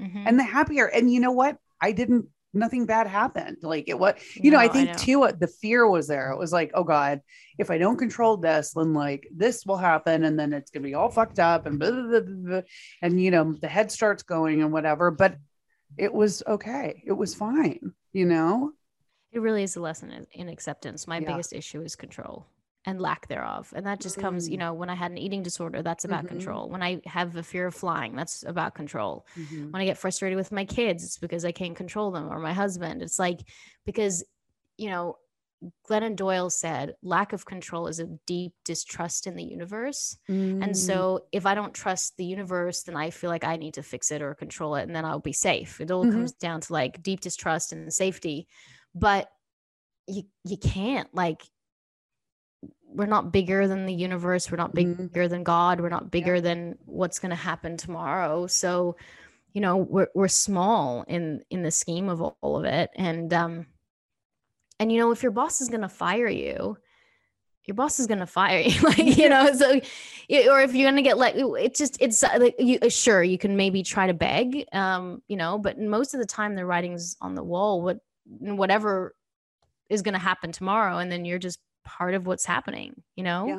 [0.00, 0.24] mm-hmm.
[0.26, 3.58] and the happier and you know what i didn't nothing bad happened.
[3.62, 4.98] Like it was, you no, know, I think I know.
[4.98, 6.30] too, the fear was there.
[6.30, 7.20] It was like, oh God,
[7.58, 10.88] if I don't control this, then like this will happen and then it's going to
[10.88, 12.60] be all fucked up and blah, blah, blah,
[13.02, 15.10] and, you know, the head starts going and whatever.
[15.10, 15.36] But
[15.96, 17.02] it was okay.
[17.06, 18.72] It was fine, you know?
[19.32, 21.08] It really is a lesson in acceptance.
[21.08, 21.32] My yeah.
[21.32, 22.46] biggest issue is control
[22.86, 23.72] and lack thereof.
[23.74, 24.60] And that just comes, you mm.
[24.60, 26.36] know, when I had an eating disorder, that's about mm-hmm.
[26.36, 26.68] control.
[26.68, 29.26] When I have a fear of flying, that's about control.
[29.38, 29.70] Mm-hmm.
[29.70, 32.52] When I get frustrated with my kids, it's because I can't control them or my
[32.52, 33.02] husband.
[33.02, 33.40] It's like,
[33.86, 34.22] because,
[34.76, 35.16] you know,
[35.88, 40.18] Glennon Doyle said, lack of control is a deep distrust in the universe.
[40.28, 40.62] Mm.
[40.62, 43.82] And so if I don't trust the universe, then I feel like I need to
[43.82, 45.80] fix it or control it and then I'll be safe.
[45.80, 46.12] It all mm-hmm.
[46.12, 48.46] comes down to like deep distrust and safety.
[48.94, 49.30] But
[50.06, 51.42] you you can't like
[52.94, 54.92] we're not bigger than the universe we're not mm-hmm.
[54.92, 55.30] bigger mm-hmm.
[55.30, 56.40] than god we're not bigger yeah.
[56.40, 58.96] than what's going to happen tomorrow so
[59.52, 63.66] you know we're we're small in in the scheme of all of it and um
[64.78, 66.76] and you know if your boss is going to fire you
[67.66, 70.96] your boss is going to fire you like you know so or if you're going
[70.96, 74.06] to get let it just it's uh, like you uh, sure you can maybe try
[74.06, 77.82] to beg um you know but most of the time the writing's on the wall
[77.82, 77.98] what
[78.40, 79.14] whatever
[79.88, 83.46] is going to happen tomorrow and then you're just part of what's happening, you know?
[83.46, 83.58] Yeah.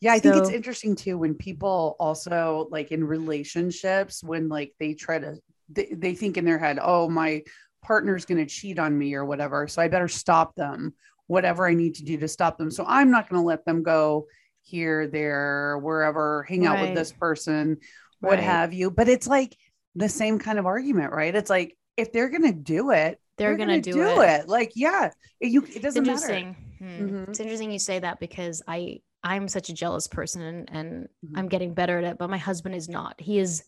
[0.00, 4.74] Yeah, I so, think it's interesting too when people also like in relationships when like
[4.78, 5.36] they try to
[5.70, 7.42] they, they think in their head, "Oh, my
[7.82, 10.92] partner's going to cheat on me or whatever, so I better stop them.
[11.26, 12.70] Whatever I need to do to stop them.
[12.70, 14.26] So I'm not going to let them go
[14.62, 17.78] here, there, wherever, hang out with this person,
[18.20, 18.40] what right.
[18.40, 19.56] have you." But it's like
[19.94, 21.34] the same kind of argument, right?
[21.34, 24.40] It's like if they're going to do it, they're, they're gonna, gonna, do, do it.
[24.40, 24.48] it.
[24.48, 26.54] Like, yeah, you it doesn't matter.
[26.78, 26.84] Hmm.
[26.84, 27.30] Mm-hmm.
[27.30, 31.38] It's interesting you say that because I I'm such a jealous person and, and mm-hmm.
[31.38, 33.18] I'm getting better at it, but my husband is not.
[33.18, 33.64] He is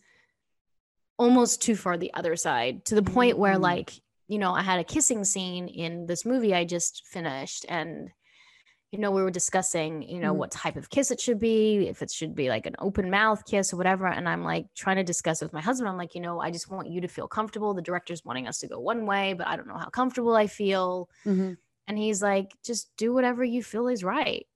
[1.19, 3.41] almost too far the other side to the point mm-hmm.
[3.41, 3.93] where like
[4.29, 8.11] you know I had a kissing scene in this movie I just finished and
[8.93, 10.37] you know we were discussing you know mm.
[10.37, 13.45] what type of kiss it should be if it should be like an open mouth
[13.45, 16.15] kiss or whatever and i'm like trying to discuss it with my husband i'm like
[16.15, 18.79] you know i just want you to feel comfortable the director's wanting us to go
[18.79, 21.53] one way but i don't know how comfortable i feel mm-hmm.
[21.89, 24.47] And he's like just do whatever you feel is right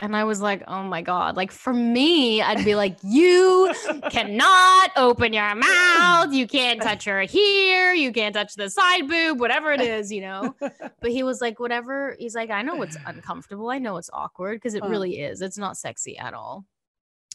[0.00, 1.36] And I was like, oh my God.
[1.36, 3.74] Like for me, I'd be like, you
[4.14, 6.32] cannot open your mouth.
[6.32, 7.92] You can't touch her here.
[7.94, 10.54] You can't touch the side boob, whatever it is, you know?
[11.02, 12.14] But he was like, whatever.
[12.16, 13.70] He's like, I know it's uncomfortable.
[13.70, 15.42] I know it's awkward because it really is.
[15.42, 16.64] It's not sexy at all.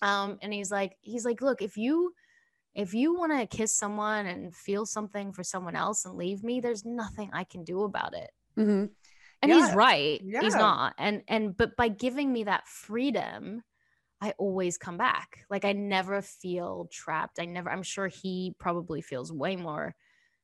[0.02, 2.14] Um, and he's like, he's like, look, if you
[2.76, 6.62] if you want to kiss someone and feel something for someone else and leave me,
[6.62, 8.90] there's nothing I can do about it Mhm.
[9.44, 9.58] And Yeah.
[9.58, 13.64] he's right he's not and and but by giving me that freedom
[14.22, 15.46] i always come back.
[15.50, 19.96] Like i never feel trapped i never i'm sure he probably feels way more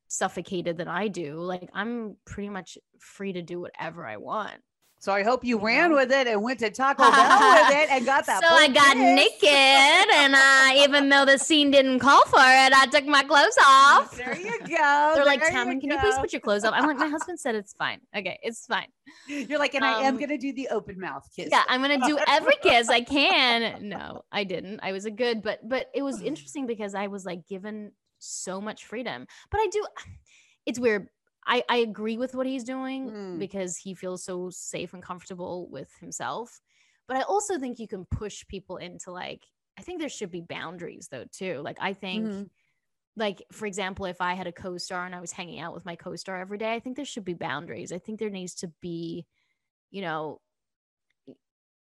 [0.07, 4.61] suffocated than i do like i'm pretty much free to do whatever i want
[5.01, 8.05] So I hope you ran with it and went to Taco Bell with it and
[8.05, 8.41] got that.
[8.43, 9.41] so i got kiss.
[9.41, 13.57] naked and uh, even though the scene didn't call for it i took my clothes
[13.65, 14.15] off.
[14.17, 15.11] There you go.
[15.15, 17.39] they're like there Tammin, can you please put your clothes up i'm like my husband
[17.39, 18.01] said it's fine.
[18.15, 18.87] Okay it's fine.
[19.27, 21.47] You're like, and I am Um, gonna do the open mouth kiss.
[21.49, 23.87] yeah i'm gonna do every kiss i can.
[23.87, 24.81] No i didn't.
[24.83, 28.59] I was a good but but it was interesting because i was like given so
[28.59, 29.25] much freedom.
[29.49, 29.81] But i do
[30.65, 31.07] it's weird
[31.49, 33.39] i i agree with what he's doing Mm.
[33.39, 36.61] because he feels so safe and comfortable with himself
[37.07, 39.47] but i also think you can push people into like
[39.79, 42.49] i think there should be boundaries though too like i think Mhm.
[43.17, 45.95] like for example if i had a co-star and i was hanging out with my
[45.95, 49.25] co-star every day i think there should be boundaries i think there needs to be
[49.91, 50.41] you know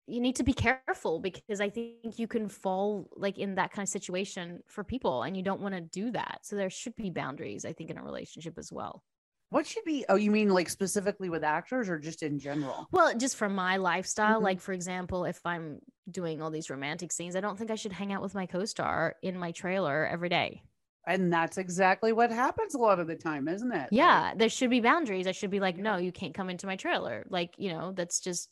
[0.07, 3.85] you need to be careful because i think you can fall like in that kind
[3.85, 7.11] of situation for people and you don't want to do that so there should be
[7.11, 9.02] boundaries i think in a relationship as well
[9.50, 10.04] What should be?
[10.09, 12.88] Oh, you mean like specifically with actors or just in general?
[12.90, 14.44] well just for my lifestyle Mhm.
[14.44, 15.80] like for example if i'm
[16.11, 19.14] doing all these romantic scenes i don't think i should hang out with my co-star
[19.22, 20.62] in my trailer every day
[21.06, 23.88] And that's exactly what happens a lot of the time, isn't it?
[23.92, 25.82] yeah there should be boundaries i should be like Yeah.
[25.85, 28.48] no you can't come into my trailer like you know that's just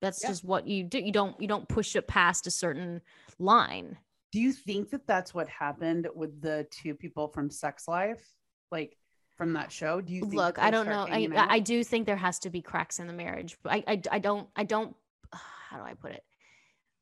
[0.00, 0.28] that's Yeah.
[0.30, 3.00] just what you do you don't you don't push it past a certain
[3.38, 3.98] line
[4.32, 8.24] Do you think that that's what happened with the two people from Sex Life,
[8.70, 8.96] like
[9.38, 10.00] from that show?
[10.02, 12.60] Do you think look i don't know I, I do think there has to be
[12.60, 14.96] cracks in the marriage I, I i don't i don't
[15.32, 16.24] how do i put it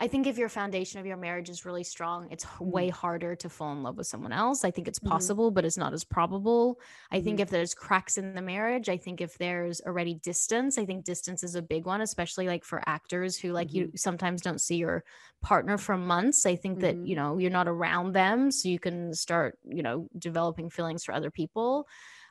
[0.00, 2.72] i think if your foundation of your marriage is really strong it's h- Mm.
[2.72, 5.08] way harder to fall in love with someone else i think it's Mhm.
[5.08, 7.40] possible but it's not as probable i think Mhm.
[7.40, 11.42] if there's cracks in the marriage i think if there's already distance i think distance
[11.42, 15.04] is a big one especially like for actors who like you sometimes don't see your
[15.42, 17.06] partner for months i think that Mhm.
[17.06, 21.14] you know you're not around them so you can start you know developing feelings for
[21.14, 21.86] other people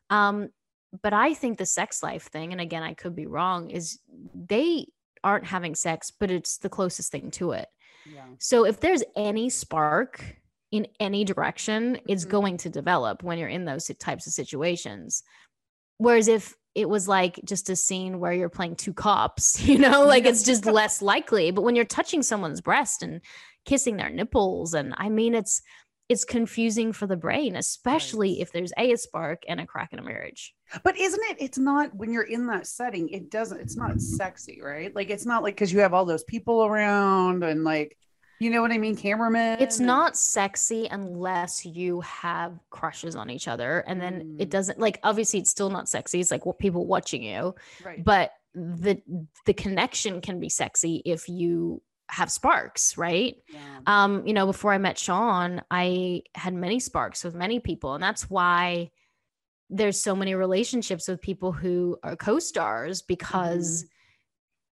[0.09, 0.49] um
[1.03, 3.99] but I think the sex life thing, and again, I could be wrong, is
[4.33, 4.87] they
[5.25, 7.67] aren't having sex, but it's the closest thing to it.
[8.09, 8.23] Yeah.
[8.39, 10.23] So if there's any spark
[10.71, 12.29] in any direction, it's Mhm.
[12.29, 15.23] going to develop when you're in those types of situations.
[15.97, 20.05] Whereas if it was like just a scene where you're playing two cops, you know,
[20.05, 21.51] like it's just less likely.
[21.51, 23.21] But when you're touching someone's breast and
[23.65, 25.61] kissing their nipples, and I mean, it's
[26.07, 28.41] it's confusing for the brain, especially Right.
[28.41, 30.53] if there's a, spark and a crack in a marriage.
[30.83, 31.37] But isn't it?
[31.39, 33.09] It's not when you're in that setting.
[33.09, 33.59] It doesn't.
[33.59, 34.95] It's not sexy, right?
[34.95, 37.97] Like it's not like because you have all those people around and like,
[38.39, 39.59] you know what I mean, cameramen.
[39.61, 43.79] It's and- not sexy unless you have crushes on each other.
[43.87, 44.51] And then it Mm.
[44.51, 46.19] doesn't like obviously it's still not sexy.
[46.19, 48.03] It's like what people watching you, right.
[48.03, 49.01] but the
[49.45, 53.35] the connection can be sexy if you have sparks, right?
[53.49, 53.79] Yeah.
[53.87, 58.03] Um, you know, before I met Sean, I had many sparks with many people, and
[58.03, 58.91] that's why
[59.69, 63.85] there's so many relationships with people who are co-stars because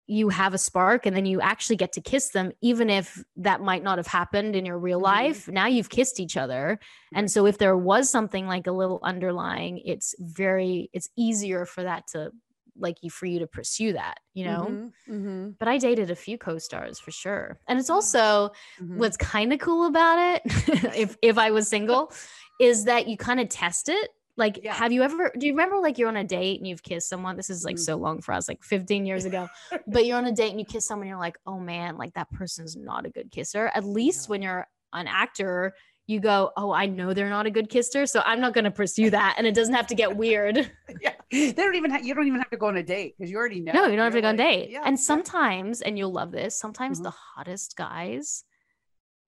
[0.06, 3.62] you have a spark and then you actually get to kiss them even if that
[3.62, 5.04] might not have happened in your real Mhm.
[5.04, 6.78] life now you've kissed each other
[7.16, 11.84] and so if there was something like a little underlying it's very it's easier for
[11.84, 12.32] that to
[12.78, 16.16] like you for you to pursue that you know Mhm, mhm, but i dated a
[16.16, 18.98] few co-stars for sure and it's also mhm.
[18.98, 20.42] what's kind of cool about it
[20.96, 22.12] if if i was single
[22.60, 24.74] is that you kind of test it like Yeah.
[24.74, 27.36] have you ever do you remember like you're on a date and you've kissed someone
[27.38, 27.86] this is like Mhm.
[27.86, 29.48] so long for us like 15 years ago
[29.88, 32.32] but you're on a date and you kiss someone you're like oh man like that
[32.32, 34.32] person's not a good kisser at least Yeah.
[34.32, 35.74] when you're an actor
[36.08, 38.72] you go oh i know they're not a good kisser so i'm not going to
[38.72, 40.70] pursue that and it doesn't have to get weird
[41.02, 41.14] yeah.
[41.32, 42.06] They don't even have.
[42.06, 43.72] You don't even have to go on a date because you already know.
[43.72, 46.12] no you don't have to You're go on a date yeah, and sometimes and you'll
[46.12, 47.04] love this sometimes Mhm.
[47.04, 48.44] the hottest guys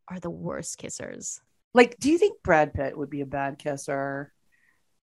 [0.10, 1.40] are the worst kissers
[1.74, 4.32] Like, do you think Brad Pitt would be a bad kisser?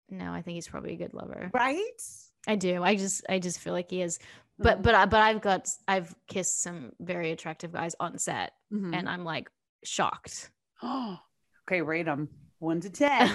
[0.08, 1.50] No, I think he's probably a good lover.
[1.52, 2.00] Right.
[2.46, 2.82] I do.
[2.82, 4.18] I just I just feel like he is.
[4.58, 8.52] But Mhm, but I but I've got I've kissed some very attractive guys on set
[8.72, 8.94] mhm.
[8.94, 9.50] and I'm like
[9.82, 10.50] shocked.
[11.66, 13.30] okay, rate them one to ten.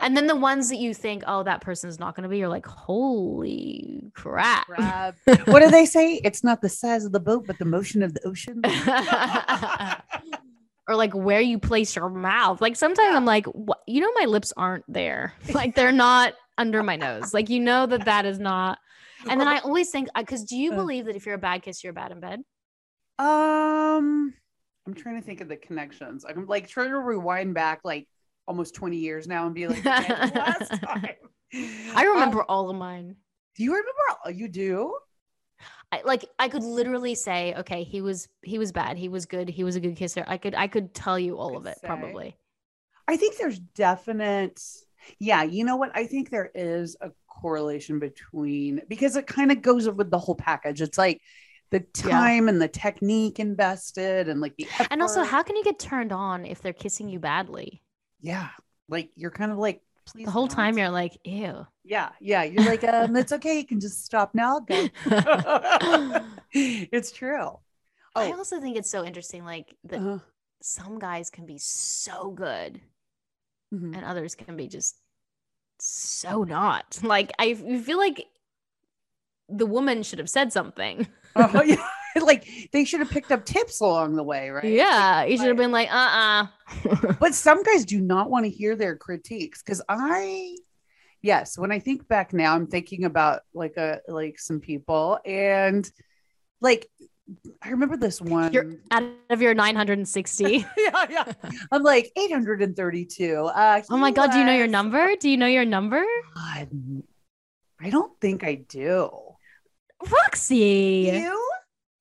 [0.00, 2.48] And then the ones that you think, oh, that person's not going to be, you're
[2.48, 4.66] like, holy crap.
[4.66, 5.16] Crap.
[5.46, 6.20] what do they say?
[6.22, 8.60] It's not the size of the boat, but the motion of the ocean.
[10.88, 12.60] or like where you place your mouth.
[12.60, 13.78] Like sometimes I'm like, what?
[13.86, 15.32] You know, my lips aren't there.
[15.54, 17.32] Like they're not under my nose.
[17.32, 18.76] Like you know that that is not.
[19.26, 20.76] And then I always think, because do you Uh.
[20.76, 22.40] believe that if you're a bad kiss, you're bad in bed?
[23.18, 24.34] Um,
[24.86, 26.24] I'm trying to think of the connections.
[26.28, 28.06] I'm like trying to rewind back like
[28.46, 31.14] almost 20 years now and be like, last time.
[31.94, 33.16] I Um, remember all of mine.
[33.56, 33.90] do you remember?
[34.24, 34.96] all- You do?
[35.92, 39.48] I, like I could literally say, okay, he was he was bad, he was good,
[39.48, 40.24] he was a good kisser.
[40.26, 41.86] I could I could tell you all of it say.
[41.86, 42.36] probably.
[43.06, 44.60] I think there's definite.
[45.20, 45.92] Yeah, you know what?
[45.94, 50.34] I think there is a correlation between because it kind of goes with the whole
[50.34, 50.82] package.
[50.82, 51.20] It's like
[51.70, 52.30] the Yeah.
[52.32, 56.10] time and the technique invested and like the And also, how can you get turned
[56.12, 57.82] on if they're kissing you badly?
[58.20, 58.48] yeah,
[58.88, 60.48] like you're kind of like please The whole don't.
[60.48, 61.66] time you're like, ew.
[61.84, 64.60] yeah, yeah, you're like um, it's okay, you can just stop now.
[64.60, 64.90] Go.
[66.52, 67.58] it's true.
[68.18, 70.18] I Oh, also think it's so interesting, like that uh,
[70.62, 72.80] some guys can be so good
[73.70, 73.94] mhm.
[73.94, 74.96] and others can be just
[75.80, 77.00] so not.
[77.02, 78.26] Like i feel like
[79.48, 81.06] the woman should have said something.
[81.36, 81.76] Oh, yeah.
[82.22, 84.64] like they should have picked up tips along the way, right?
[84.64, 86.46] Yeah, you should have been like, uh,
[86.84, 90.56] uh but some guys do not want to hear their critiques because i
[91.20, 95.90] yes when i think back now i'm thinking about like a like some people and
[96.60, 96.86] like
[97.62, 100.66] i remember this one You're out of your 960.
[100.78, 101.32] yeah yeah
[101.70, 105.16] i'm like 832 uh Oh my god, do you know your number?
[105.16, 106.04] Do you know your number?
[106.34, 106.68] God,
[107.80, 109.10] i don't think i do
[110.10, 111.10] Roxy.
[111.12, 111.50] you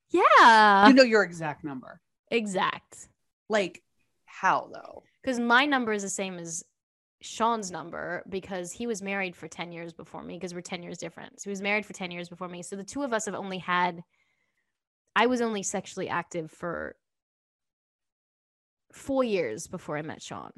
[0.09, 0.87] Yeah.
[0.87, 1.99] you know your exact number
[2.31, 3.07] exact.
[3.49, 3.81] like
[4.25, 6.63] how though Because my number is the same as
[7.21, 10.97] Sean's number because he was married for 10 years before me because we're 10 years
[10.97, 11.39] different.
[11.39, 12.61] So he was married for 10 years before me.
[12.63, 14.03] So the two of us have only had,
[15.15, 16.97] I was only sexually active for
[18.91, 20.51] four years before I met Sean.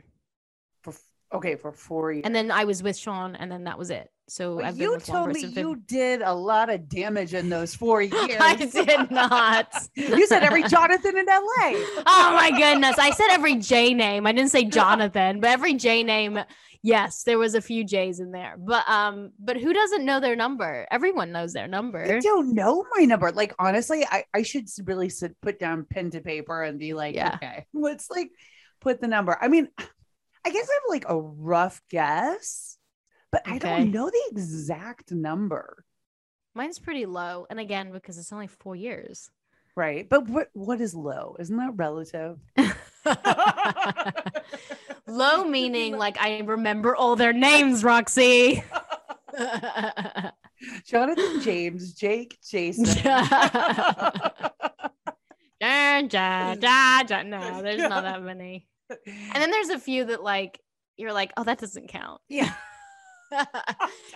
[1.35, 4.09] Okay for four years And then I was with Sean and then that was it.
[4.27, 8.37] So you told me you did a lot of damage in those four years.
[8.39, 9.71] I did not.
[9.95, 11.43] you said every Jonathan in LA.
[12.07, 12.97] oh my goodness.
[12.97, 14.25] I said every J name.
[14.25, 16.39] I didn't say Jonathan, but every J name.
[16.81, 18.55] Yes, there was a few J's in there.
[18.59, 20.87] But um, but who doesn't know their number?
[20.91, 22.03] Everyone knows their number.
[22.03, 23.31] I don't know my number.
[23.31, 27.15] Like honestly, I, I should really sit put down pen to paper and be like,
[27.15, 27.35] Yeah.
[27.35, 28.29] okay, let's like
[28.81, 29.35] put the number.
[29.39, 29.67] I mean,
[30.45, 32.77] I guess I have like a rough guess,
[33.31, 35.83] but I don't know the exact number.
[36.53, 37.47] Mine's pretty low.
[37.49, 39.31] And again, because it's only four years.
[39.75, 40.07] Right.
[40.07, 41.35] But what what is low?
[41.39, 42.37] Isn't that relative?
[45.07, 48.63] low meaning like I remember all their names, Roxy.
[50.85, 52.85] Jonathan James, Jake, Jason.
[55.57, 57.23] Da, da, da, da.
[57.23, 58.67] No, there's not that many.
[59.07, 60.59] And then there's a few that like
[60.97, 62.21] you're like, oh, that doesn't count.
[62.29, 62.53] yeah.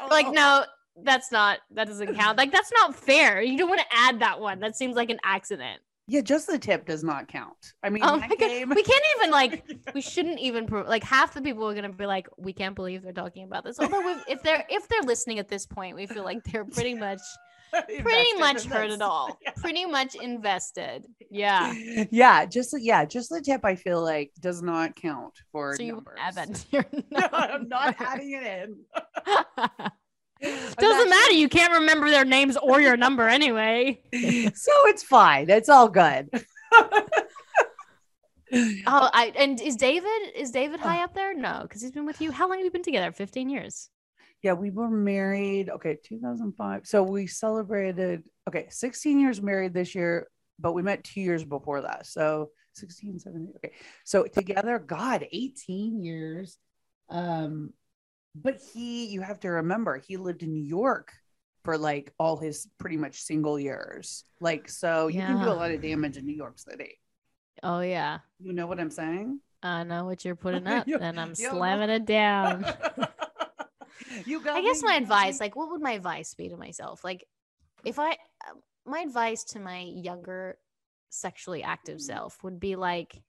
[0.09, 0.31] like, oh.
[0.31, 0.65] no,
[1.03, 2.37] that's not that doesn't count.
[2.37, 3.41] Like, that's not fair.
[3.41, 4.59] You don't want to add that one.
[4.59, 5.81] That seems like an accident.
[6.07, 7.73] Yeah, just the tip does not count.
[7.83, 9.63] I mean, Oh my god, game- we can't even like.
[9.93, 13.03] We shouldn't even pro- like half the people are gonna be like, we can't believe
[13.03, 13.79] they're talking about this.
[13.79, 17.21] Although if they're if they're listening at this point, we feel like they're pretty much
[18.01, 19.37] pretty much heard it all.
[19.57, 21.05] Pretty much invested.
[21.31, 21.71] Yeah.
[22.09, 23.63] Yeah, just yeah, just the tip.
[23.63, 26.17] I feel like does not count for So you numbers.
[26.19, 28.77] add that to your No, I'm not adding it in.
[30.41, 31.33] Doesn't not- matter.
[31.33, 34.01] You can't remember their names or your number anyway.
[34.11, 35.51] So it's fine.
[35.51, 36.29] It's all good.
[38.51, 41.35] Oh, I and is David is David high up there?
[41.35, 42.31] No, because he's been with you.
[42.31, 43.11] How long have you been together?
[43.11, 43.89] Fifteen years.
[44.41, 45.69] Yeah, we were married.
[45.69, 46.87] Okay, 2005.
[46.87, 48.23] So we celebrated.
[48.47, 50.27] Okay, 16 years married this year,
[50.59, 52.05] but we met two years before that.
[52.05, 53.53] So 16, 17.
[53.57, 53.73] Okay,
[54.05, 56.57] so together, God, 18 years.
[57.09, 57.73] Um,
[58.35, 61.11] but he, you have to remember, he lived in New York
[61.65, 64.23] for like all his pretty much single years.
[64.39, 66.99] Like, so you can do a lot of damage in New York City.
[67.61, 69.41] Oh yeah, You know what I'm saying?
[69.61, 72.65] I know what you're putting up, and I'm slamming it down.
[74.25, 77.03] You got I guess my advice, like, what would my advice be to myself?
[77.03, 77.25] Like,
[77.85, 78.17] if I,
[78.85, 80.59] my advice to my younger,
[81.09, 82.01] sexually active Mhm.
[82.01, 83.23] self would be like,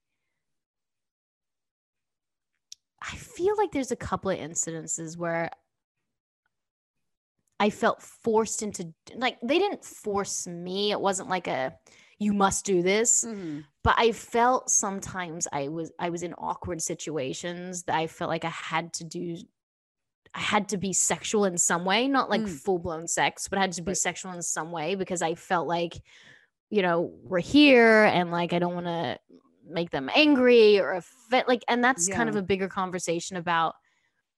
[3.02, 5.50] I feel like there's a couple of incidences where
[7.58, 10.92] I felt forced into, like, they didn't force me.
[10.92, 11.78] It wasn't like a,
[12.18, 13.70] you must do this Mhm.
[13.84, 18.46] but I felt sometimes I was I was in awkward situations that I felt like
[18.46, 19.38] I had to do
[20.38, 22.48] had to be sexual in some way, not like Mm.
[22.48, 23.96] full blown sex, but I had to be Right.
[23.96, 25.94] sexual in some way because I felt like,
[26.70, 29.18] you know, we're here and like I don't want to
[29.68, 31.44] make them angry or offend.
[31.48, 33.74] Like, and that's kind of a bigger conversation about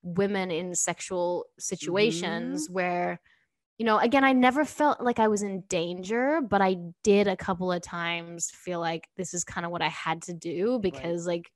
[0.03, 2.73] women in sexual situations Mm-hmm.
[2.73, 3.21] where,
[3.77, 7.35] you know, again, I never felt like I was in danger, but I did a
[7.37, 11.25] couple of times feel like this is kind of what I had to do because,
[11.25, 11.51] like,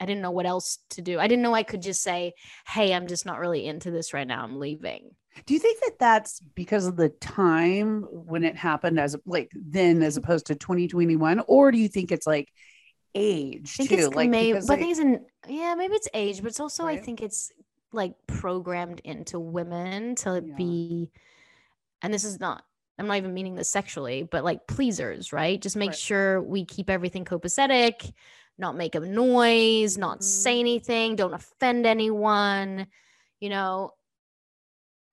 [0.00, 1.18] I didn't know what else to do.
[1.18, 2.34] I didn't know I could just say,
[2.66, 4.42] "Hey, I'm just not really into this right now.
[4.42, 5.14] I'm leaving."
[5.46, 10.02] Do you think that that's because of the time when it happened as like then
[10.02, 10.24] as mm-hmm.
[10.24, 12.48] opposed to 2021 or do you think it's like
[13.16, 15.94] age I think too it's like maybe, but I like- think it's in yeah, maybe
[15.94, 17.52] it's age, but it's also I think it's
[17.92, 20.54] like programmed into women to Yeah.
[20.56, 21.10] be,
[22.02, 22.64] and this is not.
[22.98, 25.60] I'm not even meaning this sexually, but like pleasers, right?
[25.60, 25.98] Just make Right.
[25.98, 28.12] sure we keep everything copacetic,
[28.58, 30.60] not make a noise, not say Mhm.
[30.60, 32.86] anything, don't offend anyone.
[33.40, 33.92] You know,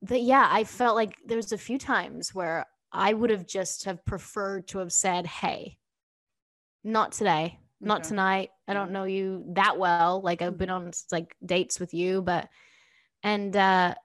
[0.04, 4.04] that yeah, I felt like there's a few times where I would have just have
[4.06, 5.78] preferred to have said, "Hey,
[6.84, 8.04] not today, not Okay.
[8.04, 8.50] tonight.
[8.68, 10.22] I don't know you that well.
[10.22, 12.50] Like I've been on like dates with you, but
[13.24, 13.96] and uh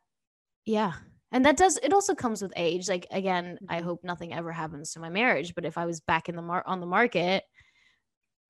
[0.66, 0.94] yeah.
[1.32, 2.88] And that does it also comes with age.
[2.88, 3.82] Like again, I Mhm.
[3.82, 6.64] hope nothing ever happens to my marriage, but if I was back in the mar-
[6.66, 7.44] on the market,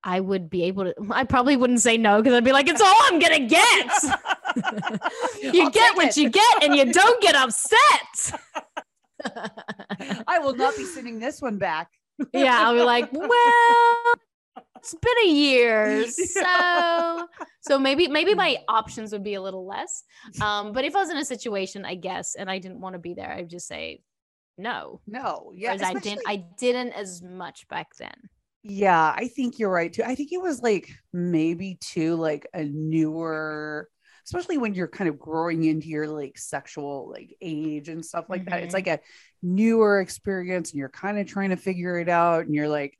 [0.07, 2.79] I would be able to I probably wouldn't say no because I'd be like, it's
[2.79, 4.03] all I'm gonna get.
[5.43, 6.17] you I'll get what it.
[6.17, 8.41] you get and you don't get upset.
[10.25, 11.89] I will not be sending this one back.
[12.33, 13.29] yeah, I'll be like, well,
[14.77, 17.27] it's been a year, so
[17.59, 20.05] so maybe maybe my options would be a little less.
[20.41, 22.99] Um, but if I was in a situation, I guess, and I didn't want to
[22.99, 24.03] be there, I'd just say
[24.57, 25.01] no.
[25.05, 25.75] No, yeah.
[25.83, 28.29] I didn't, I didn't as much back then.
[28.69, 30.03] Yeah, I think you're right too.
[30.03, 33.87] I think it was like maybe too like a newer,
[34.25, 38.45] especially when you're kind of growing into your like sexual like age and stuff like
[38.45, 38.63] that.
[38.63, 38.73] It's Mhm.
[38.73, 38.99] like a
[39.41, 42.99] newer experience and you're kind of trying to figure it out and you're like,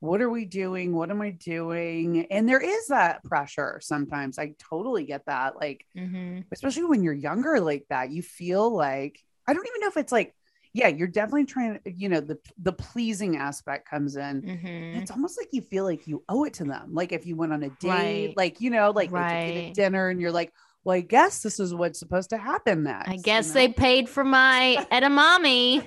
[0.00, 0.94] what are we doing?
[0.94, 2.26] What am I doing?
[2.30, 4.38] And there is that pressure sometimes.
[4.38, 5.56] I totally get that.
[5.56, 6.40] Like, Mm-hmm.
[6.52, 10.12] especially when you're younger like that, you feel like I don't even know if it's
[10.12, 10.34] like,
[10.72, 14.98] yeah, you're definitely trying to, you know, the the pleasing aspect comes in Mm-hmm.
[14.98, 16.94] it's almost like you feel like you owe it to them.
[16.94, 18.34] Like if you went on a date, Right.
[18.36, 19.72] like you know, like you Right.
[19.74, 20.52] dinner, and you're like,
[20.84, 23.54] "Well, I guess this is what's supposed to happen next." I you guess know?
[23.54, 25.84] they paid for my edamame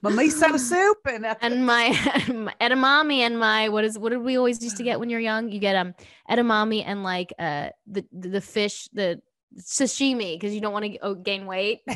[0.00, 1.88] my miso soup and uh, and my,
[2.28, 5.20] my edamame and my what is what did we always used to get when you're
[5.20, 5.50] young?
[5.50, 5.94] You get um
[6.30, 9.20] edamame and like uh the the fish the
[9.58, 11.80] sashimi because you don't want to oh, gain weight.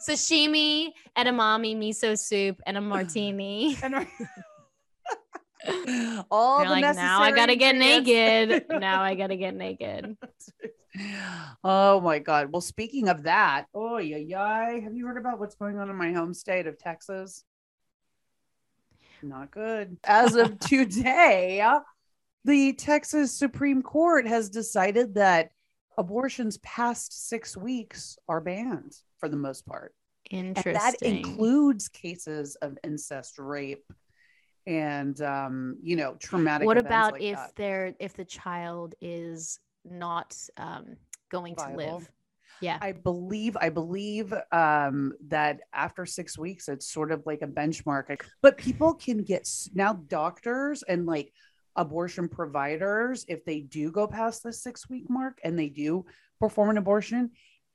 [0.00, 3.76] Sashimi, edamame, miso soup, and a martini.
[3.82, 4.06] and
[6.30, 8.66] all You're the like, now I gotta get naked.
[8.70, 10.16] now I gotta get naked.
[11.64, 12.52] oh my god.
[12.52, 14.78] Well, speaking of that, oh yeah, yeah.
[14.80, 17.44] Have you heard about what's going on in my home state of Texas?
[19.22, 19.98] Not good.
[20.04, 21.66] As of today,
[22.44, 25.50] the Texas Supreme Court has decided that
[25.96, 29.94] abortions past six weeks are banned for the most part.
[30.30, 30.74] Interesting.
[30.74, 33.90] And that includes cases of incest, rape,
[34.66, 36.66] and um, you know, traumatic.
[36.66, 37.56] what about like if that.
[37.56, 40.96] they're if the child is not um
[41.30, 42.10] going to live?
[42.60, 42.78] Yeah.
[42.80, 48.20] I believe I believe um, that after six weeks, it's sort of like a benchmark.
[48.42, 51.32] But people can get now doctors and like
[51.76, 56.04] abortion providers if they do go past the six week mark and they do
[56.40, 57.30] perform an abortion.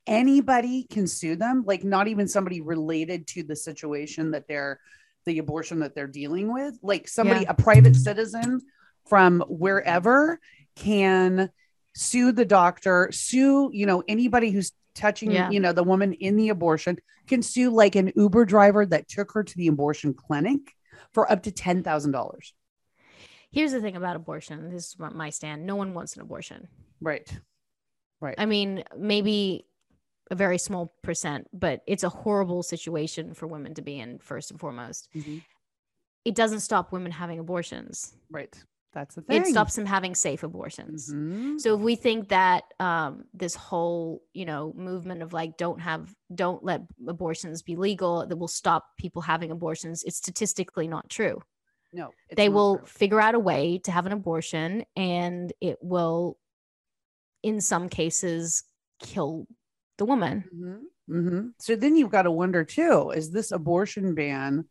[0.06, 4.80] Anybody can sue them, like not even somebody related to the situation that they're
[5.26, 6.78] the abortion that they're dealing with.
[6.82, 7.50] Like somebody, Yeah.
[7.50, 8.60] a private citizen
[9.08, 10.38] from wherever
[10.76, 11.50] can
[11.94, 15.50] sue the doctor, sue, you know, anybody who's touching, Yeah.
[15.50, 19.32] you know, the woman in the abortion can sue like an Uber driver that took
[19.32, 20.60] her to the abortion clinic
[21.12, 22.52] for up to $10,000.
[23.50, 24.70] Here's the thing about abortion.
[24.70, 25.64] This is my stand.
[25.64, 26.68] No one wants an abortion.
[27.00, 27.26] Right.
[28.20, 28.34] Right.
[28.36, 29.66] I mean, maybe
[30.30, 34.50] a very small percent, but it's a horrible situation for women to be in, first
[34.50, 35.08] and foremost.
[35.14, 35.42] Mhm.
[36.24, 38.54] It doesn't stop women having abortions, Right.
[38.94, 39.42] That's the thing.
[39.42, 41.12] it stops them having safe abortions.
[41.12, 41.60] Mhm.
[41.60, 46.14] So if we think that um, this whole, you know, movement of like don't have,
[46.34, 51.42] don't let abortions be legal, that will stop people having abortions, it's statistically not true.
[51.92, 52.86] No, they will true.
[52.86, 56.38] figure out a way to have an abortion, and it will,
[57.42, 58.64] in some cases,
[59.00, 59.46] kill
[59.98, 60.44] the woman.
[60.54, 60.80] Mhm.
[61.08, 61.52] Mhm.
[61.60, 64.68] So then you've got to wonder too: Is this abortion ban?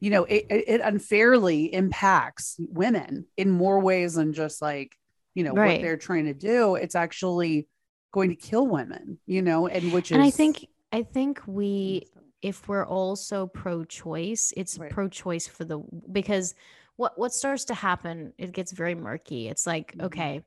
[0.00, 4.94] You know, it, it unfairly impacts women in more ways than just like
[5.34, 5.72] you know Right.
[5.74, 6.74] what they're trying to do.
[6.74, 7.66] It's actually
[8.12, 12.06] going to kill women, you know, and which and is I think I think we
[12.42, 14.90] if we're also pro-choice, it's Right.
[14.90, 15.80] pro-choice for the
[16.12, 16.54] because
[16.96, 19.48] what what starts to happen, it gets very murky.
[19.48, 20.04] It's like, Mhm.
[20.04, 20.44] okay,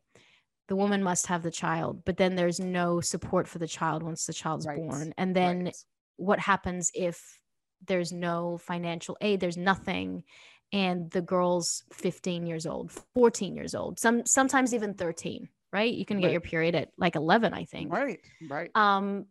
[0.70, 4.26] the woman must have the child, but then there's no support for the child once
[4.26, 4.84] the child's Right.
[4.90, 5.14] born.
[5.18, 5.76] And then Right.
[6.18, 7.40] what happens if
[7.86, 10.24] there's no financial aid, there's nothing
[10.72, 15.94] and the girl's 15 years old, 14 years old, some sometimes even 13, right?
[15.94, 16.32] You can get Right.
[16.32, 18.72] your period at like 11, I think right, right.
[18.76, 19.28] um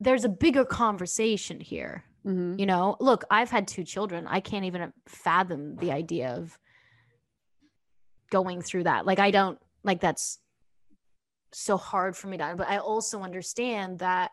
[0.00, 2.58] there's a bigger conversation here Mhm.
[2.58, 6.58] you know look i've had two children i can't even fathom the idea of
[8.30, 9.06] going through that.
[9.06, 10.38] Like i don't like that's
[11.52, 14.32] so hard for me to but i also understand that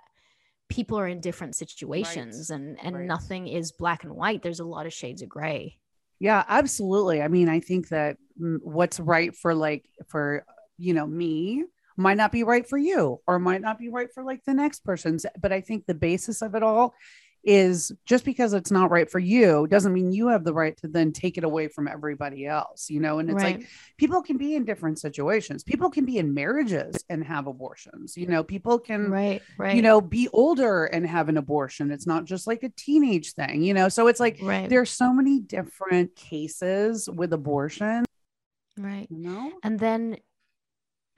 [0.71, 3.05] people are in different situations and and right.
[3.05, 4.41] nothing is black and white.
[4.41, 5.77] There's a lot of shades of gray.
[6.17, 7.21] Yeah, absolutely.
[7.21, 10.45] I mean, I think that what's right for like for
[10.77, 11.65] you know me
[11.97, 14.85] might not be right for you or might not be right for like the next
[14.85, 16.95] person's but I think the basis of it all
[17.43, 20.87] is just because it's not right for you doesn't mean you have the right to
[20.87, 23.19] then take it away from everybody else, you know?
[23.19, 23.67] And it's like
[23.97, 25.63] people can be in different situations.
[25.63, 28.15] People can be in marriages and have abortions.
[28.15, 31.91] You know, people can right right you know be older and have an abortion.
[31.91, 33.89] It's not just like a teenage thing, you know?
[33.89, 38.05] So it's like right there's so many different cases with abortion,
[38.77, 39.51] right you know?
[39.63, 40.17] And then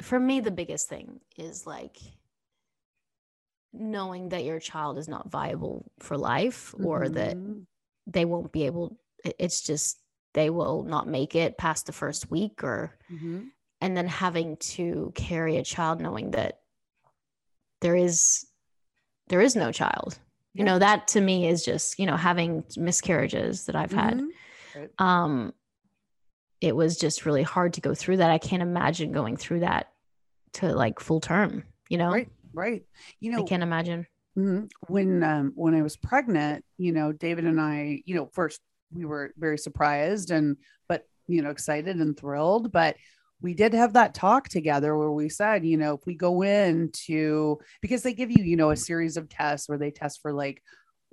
[0.01, 1.97] for me, the biggest thing is like
[3.73, 7.65] knowing that your child is not viable for life or that Mhm.
[8.07, 8.97] they won't be able
[9.39, 9.99] it's just
[10.33, 13.51] they will not make it past the first week or, Mhm.
[13.81, 16.59] and then having to carry a child knowing that
[17.81, 18.45] there is,
[19.27, 20.19] there is no child.
[20.53, 24.29] You know, that to me is just, you know, having miscarriages that I've had Mhm.
[24.99, 25.53] um
[26.61, 29.91] it was just really hard to go through that i can't imagine going through that
[30.53, 32.83] to like full term you know Right, right.
[33.19, 34.05] You know, i can't imagine
[34.37, 34.69] Mhm.
[34.87, 38.59] when um when I was pregnant, you know, David and I, you know, first
[38.91, 42.95] we were very surprised and but you know, excited and thrilled, but
[43.41, 47.59] we did have that talk together where we said, you know, if we go into
[47.81, 50.61] because they give you, you know, a series of tests where they test for like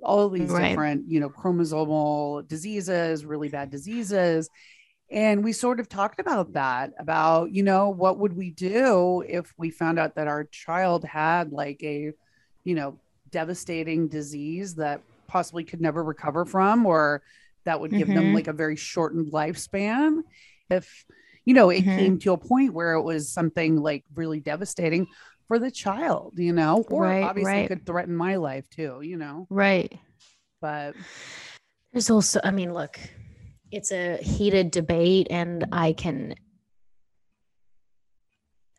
[0.03, 0.69] all these Right.
[0.69, 4.49] different, you know, chromosomal diseases, really bad diseases.
[5.11, 9.53] And we sort of talked about that about, you know, what would we do if
[9.57, 12.13] we found out that our child had like a,
[12.63, 12.97] you know,
[13.29, 17.21] devastating disease that possibly could never recover from or
[17.65, 18.33] that would give them Mhm.
[18.33, 20.21] like a very shortened lifespan
[20.69, 21.05] if
[21.45, 21.95] you know it Mhm.
[21.95, 25.07] came to a point where it was something like really devastating
[25.47, 27.67] for the child you know or Right, obviously right.
[27.67, 29.93] could threaten my life too you know right
[30.61, 30.95] but
[31.93, 32.99] there's also i mean look
[33.71, 36.35] it's a heated debate and i can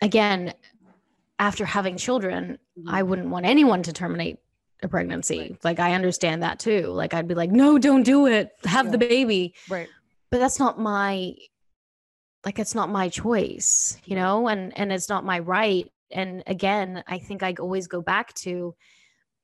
[0.00, 0.52] again
[1.38, 2.88] after having children mm-hmm.
[2.88, 4.38] i wouldn't want anyone to terminate
[4.82, 5.38] a pregnancy.
[5.38, 5.64] Right.
[5.64, 6.86] like i understand that too.
[6.88, 8.52] Like i'd be like no don't do it.
[8.64, 9.54] Have the baby.
[9.68, 9.88] Right.
[10.30, 11.34] But that's not my
[12.44, 14.48] like it's not my choice you know?
[14.48, 15.90] And and it's not my right.
[16.10, 18.74] And again i think i always go back to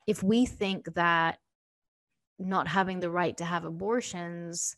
[0.06, 1.38] if we think that
[2.38, 4.76] not having the right to have abortions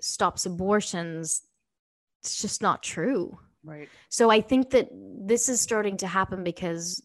[0.00, 1.42] stops abortions
[2.22, 3.38] it's just not true.
[3.64, 3.88] Right.
[4.08, 7.00] So i think that this is starting to happen because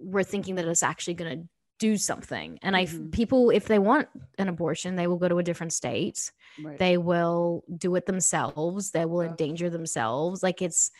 [0.00, 1.48] we're thinking that it's actually going to
[1.78, 2.58] do something.
[2.62, 3.12] And i Mhm.
[3.12, 4.08] people if they want
[4.38, 6.32] an abortion they will go to a different state.
[6.62, 6.78] Right.
[6.78, 8.90] They will do it themselves.
[8.90, 9.30] They will Yeah.
[9.30, 10.42] endanger themselves.
[10.42, 10.90] Like it's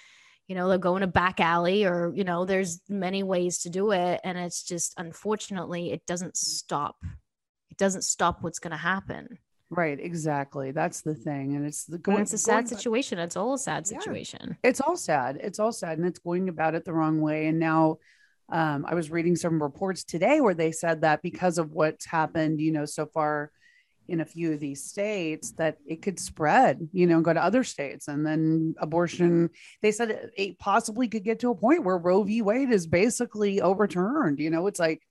[0.48, 3.70] you know they'll go in a back alley or you know there's many ways to
[3.70, 4.20] do it.
[4.24, 6.96] And it's just unfortunately it doesn't stop
[7.70, 9.38] it doesn't stop what's going to happen
[9.70, 13.36] right exactly that's the thing and it's the and going- it's a sad situation it's
[13.36, 13.98] all a sad Yeah.
[13.98, 14.56] situation.
[14.62, 17.58] It's all sad it's all sad and it's going about it the wrong way and
[17.58, 17.96] now
[18.48, 22.60] um, i was reading some reports today where they said that because of what's happened
[22.60, 23.50] you know so far
[24.08, 27.64] in a few of these states that it could spread you know go to other
[27.64, 29.50] states and then abortion
[29.82, 32.40] they said it, it possibly could get to a point where roe v.
[32.40, 35.02] Wade is basically overturned you know it's like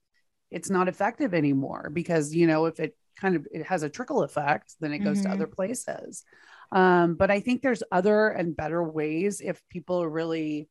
[0.50, 4.22] it's not effective anymore because you know if it kind of it has a trickle
[4.22, 5.22] effect then it goes Mhm.
[5.24, 6.24] to other places
[6.72, 10.68] um, but i think there's other and better ways if people really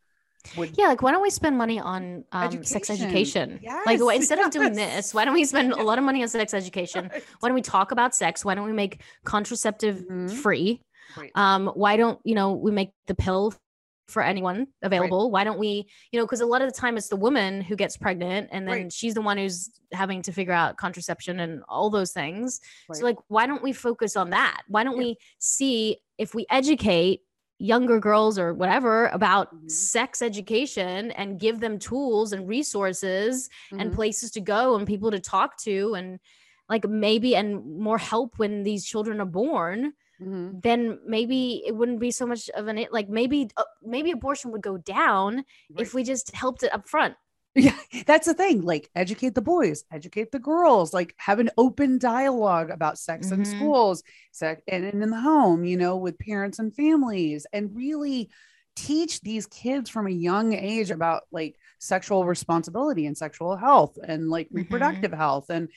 [0.55, 3.05] would yeah like why don't we spend money on um, sex Education.
[3.05, 6.21] education like Yes, instead of doing this why don't we spend a lot of money
[6.21, 7.23] on sex education Right.
[7.39, 10.29] why don't we talk about sex why don't we make contraceptive Mhm.
[10.31, 10.81] free
[11.17, 11.31] Right.
[11.35, 13.53] um why don't you know we make the pill
[14.07, 17.07] for anyone available why don't we you know because a lot of the time it's
[17.07, 18.93] the woman who gets pregnant and then Right.
[18.93, 22.97] she's the one who's having to figure out contraception and all those things Right.
[22.97, 25.03] so like why don't we focus on that why don't Yeah.
[25.05, 27.21] we see if we educate
[27.57, 29.71] younger girls or whatever about Mhm.
[29.71, 33.95] sex education and give them tools and resources and Mhm.
[33.95, 36.19] places to go and people to talk to and
[36.69, 40.57] like maybe and more help when these children are born Mhm.
[40.63, 44.61] then maybe it wouldn't be so much of an like maybe uh, maybe abortion would
[44.61, 45.43] go down
[45.77, 47.15] if we just helped it up front
[47.55, 48.61] Yeah, that's the thing.
[48.61, 53.39] Like, educate the boys, educate the girls, like, have an open dialogue about sex in
[53.39, 53.45] Mhm.
[53.45, 58.29] schools, sex and, and in the home, you know, with parents and families, and really
[58.75, 64.29] teach these kids from a young age about like sexual responsibility and sexual health and
[64.29, 64.53] like Mhm.
[64.53, 65.49] reproductive health.
[65.49, 65.69] And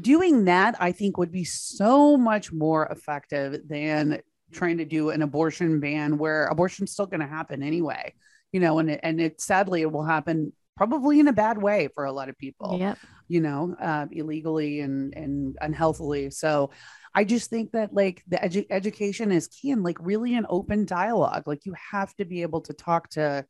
[0.00, 4.20] doing that, I think, would be so much more effective than
[4.52, 8.14] trying to do an abortion ban where abortion's still going to happen anyway
[8.52, 11.88] you know and it, and it sadly it will happen probably in a bad way
[11.94, 12.98] for a lot of people yep.
[13.28, 16.30] you know uh, illegally and and unhealthily.
[16.30, 16.70] So
[17.14, 20.84] i just think that like the edu- education is key and like really an open
[20.84, 21.44] dialogue.
[21.46, 23.44] Like you have to be able to talk to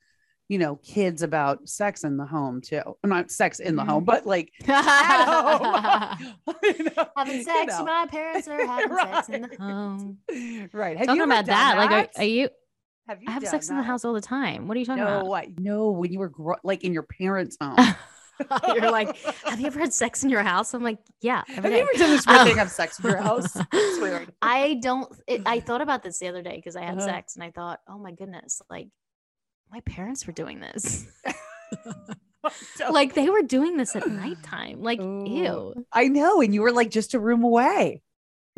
[0.49, 2.83] you know kids about sex in the home too.
[3.05, 6.37] Not sex in the home but like at home.
[6.63, 7.85] You know, having you sex know.
[7.85, 10.19] my parents are having sex in the home.
[10.73, 10.97] Right.
[10.97, 12.49] Have talking you about done that, like are, are you
[13.09, 14.67] have you i have sex in the house all the time.
[14.67, 17.05] What are you talking no about I, no when you were gro- like in your
[17.05, 17.77] parents home.
[18.69, 20.75] You're like have you ever had sex in your house?
[20.75, 22.45] I'm like yeah have you ever done this weird Oh.
[22.45, 23.57] thing of sex in your house?
[23.73, 25.11] It's weird I don't.
[25.27, 27.07] It, I thought about this the other day because I had Uh-huh.
[27.07, 28.89] sex and I thought, oh my goodness, like
[29.77, 31.07] my parents were doing this.
[32.91, 34.81] like they were doing this at nighttime.
[34.81, 35.25] Like, Ooh.
[35.29, 35.87] ew.
[35.93, 38.01] I know, and you were like just a room away.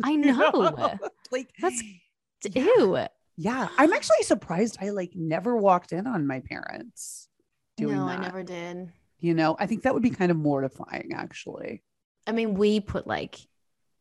[0.01, 0.97] I know.
[1.29, 1.83] like That's
[2.55, 2.63] Yeah.
[2.63, 3.05] ew.
[3.35, 3.67] yeah.
[3.77, 7.27] I'm actually surprised I like never walked in on my parents
[7.75, 8.19] doing no, that.
[8.19, 8.93] I never did.
[9.19, 11.83] You know, I think that would be kind of mortifying, actually.
[12.25, 13.37] I mean, we put like,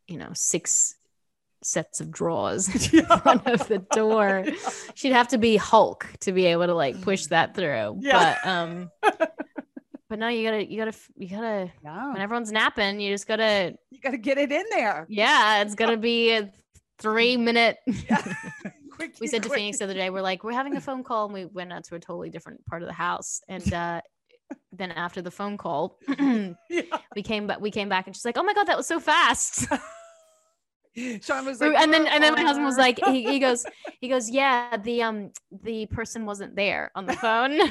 [0.06, 0.94] you know, six
[1.68, 3.00] sets of drawers Yeah.
[3.12, 4.44] in front of the door.
[4.94, 7.98] She'd have to be Hulk to be able to like push that through.
[8.00, 8.36] Yeah.
[8.42, 8.90] But um,
[10.08, 11.70] but no, you gotta, you gotta, you gotta.
[11.84, 15.06] Yeah, When everyone's napping, you just gotta you got to get it in there.
[15.10, 16.50] Yeah, it's gonna be a
[16.98, 17.76] three minute.
[18.90, 19.50] Quick, we said to.
[19.50, 21.84] Phoenix the other day, we're like, we're having a phone call, and we went out
[21.84, 23.42] to a totally different part of the house.
[23.48, 24.00] And uh,
[24.72, 26.54] then after the phone call, Yeah.
[27.14, 27.60] we came back.
[27.60, 29.66] We came back, and she's like, "Oh my god, that was so fast!"
[31.22, 33.64] Sean was like, and then and then my husband was like, he, he goes,
[34.00, 35.32] he goes, "Yeah, the um
[35.62, 37.58] the person wasn't there on the phone.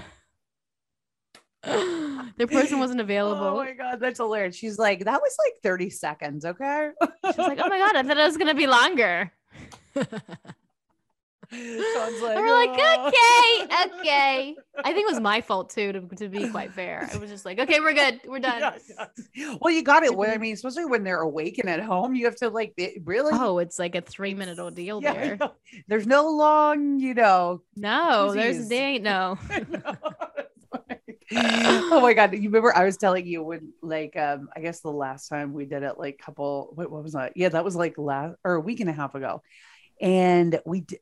[1.64, 3.46] the person wasn't available.
[3.46, 4.56] Oh my god, that's hilarious.
[4.56, 6.92] She's like, that was like 30 seconds, okay?
[7.26, 9.32] She's like, "Oh my god, I thought it was gonna be longer."
[11.50, 14.56] Sean's like, And we're like, "Oh." okay, okay.
[14.80, 17.10] I think it was my fault too, to, to be quite fair.
[17.14, 18.20] I was just like, okay, we're good.
[18.26, 18.60] We're done.
[18.60, 19.56] Yeah, yeah.
[19.62, 20.16] Well, you got it.
[20.16, 23.00] Well, I mean, especially when they're awake and at home, you have to like be-
[23.06, 23.32] really.
[23.34, 25.38] Oh, it's like a three minute ordeal Yeah, there.
[25.38, 25.54] know.
[25.88, 27.62] There's no long, you know.
[27.76, 29.38] No, there's they ain't no.
[31.36, 32.34] oh my god!
[32.34, 35.66] You remember I was telling you when, like, um, I guess the last time we
[35.66, 36.72] did it, like, couple.
[36.76, 37.34] What, what was that?
[37.36, 39.42] Yeah, that was like last or a week and a half ago,
[40.02, 41.00] and we did.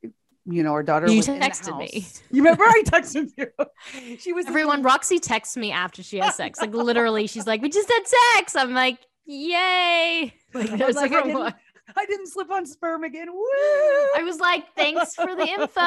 [0.47, 1.09] You know, our daughter.
[1.09, 2.05] You was in the texted me.
[2.31, 3.47] You remember I texted you?
[4.19, 6.61] She was in the- Everyone, Roxy texts me after she has sex.
[6.61, 8.03] Like literally, she's like, "We just had
[8.35, 11.55] sex." I'm like, "Yay!" Like, I there's like, I didn't,
[11.97, 13.31] I didn't slip on sperm again.
[13.33, 13.39] Woo!
[13.41, 15.81] I was like, "Thanks for the info."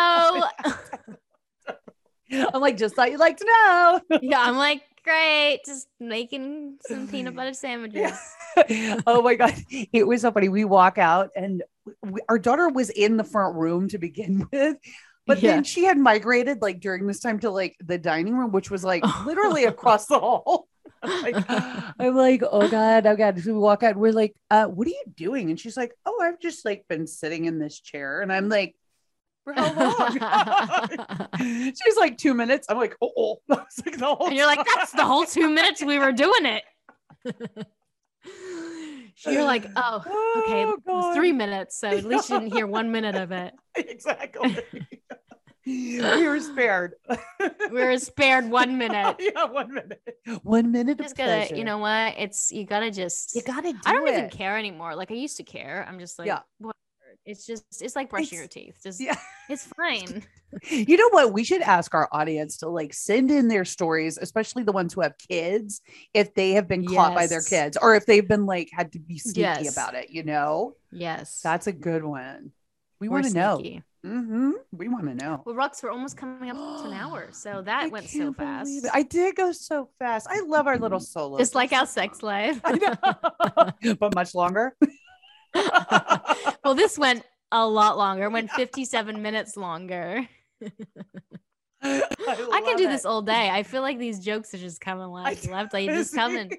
[2.52, 4.00] I'm like, just thought you'd like to know.
[4.22, 8.18] yeah, I'm like, "Great, just making some peanut butter sandwiches."
[9.06, 10.48] oh my god, it was so funny.
[10.48, 11.62] We walk out, and
[12.02, 14.76] we, our daughter was in the front room to begin with,
[15.26, 15.52] but Yeah.
[15.54, 18.84] then she had migrated like during this time to like the dining room, which was
[18.84, 20.68] like literally across the hall.
[21.02, 21.44] I'm like,
[21.98, 23.38] I'm like, oh god, oh god.
[23.40, 25.50] So we walk out, we're like, uh, what are you doing?
[25.50, 28.74] And she's like, oh, I've just like been sitting in this chair, and I'm like.
[29.48, 31.28] For how long?
[31.38, 32.66] She's like two minutes.
[32.68, 33.36] I'm like, oh, oh.
[33.48, 33.64] Like,
[34.20, 36.64] And you're like, that's the whole two minutes we were doing it.
[39.26, 41.78] you're like, oh, oh okay, Oh, it was three minutes.
[41.80, 43.54] So at least you didn't hear one minute of it.
[43.74, 44.58] exactly.
[45.66, 46.94] we were spared.
[47.70, 49.16] We were spared one minute.
[49.18, 50.02] yeah, one minute.
[50.42, 50.98] One minute.
[50.98, 51.56] Just of gotta, pleasure.
[51.56, 52.14] you know what?
[52.18, 53.34] It's you gotta just.
[53.34, 54.94] you gotta do I don't even care anymore.
[54.94, 55.86] Like I used to care.
[55.88, 56.40] I'm just like, Yeah.
[56.58, 56.74] whatever.
[57.28, 58.80] It's just, it's like brushing It's- your teeth.
[58.82, 59.14] Just, Yeah.
[59.50, 60.24] it's fine.
[60.70, 61.34] You know what?
[61.34, 65.02] We should ask our audience to like send in their stories, especially the ones who
[65.02, 65.82] have kids,
[66.14, 68.98] if they have been caught by their kids or if they've been like had to
[68.98, 69.70] be sneaky Yes.
[69.74, 70.72] about it, you know?
[70.90, 71.42] Yes.
[71.44, 72.52] That's a good one.
[72.98, 73.58] We want to know.
[73.58, 73.82] sneaky.
[74.02, 75.42] hmm We want to know.
[75.44, 77.28] Well, Rux, we're almost coming up to an hour.
[77.32, 78.86] So that I went so fast.
[78.94, 80.26] I did go so fast.
[80.30, 81.36] I love our little solo.
[81.44, 82.58] Just like our sex life.
[84.00, 84.74] But much longer.
[86.64, 88.24] well, this went a lot longer.
[88.24, 90.28] It went 57 minutes longer.
[91.82, 93.50] I, I can do this all day.
[93.50, 96.50] I feel like these jokes are just coming left, left, like just coming.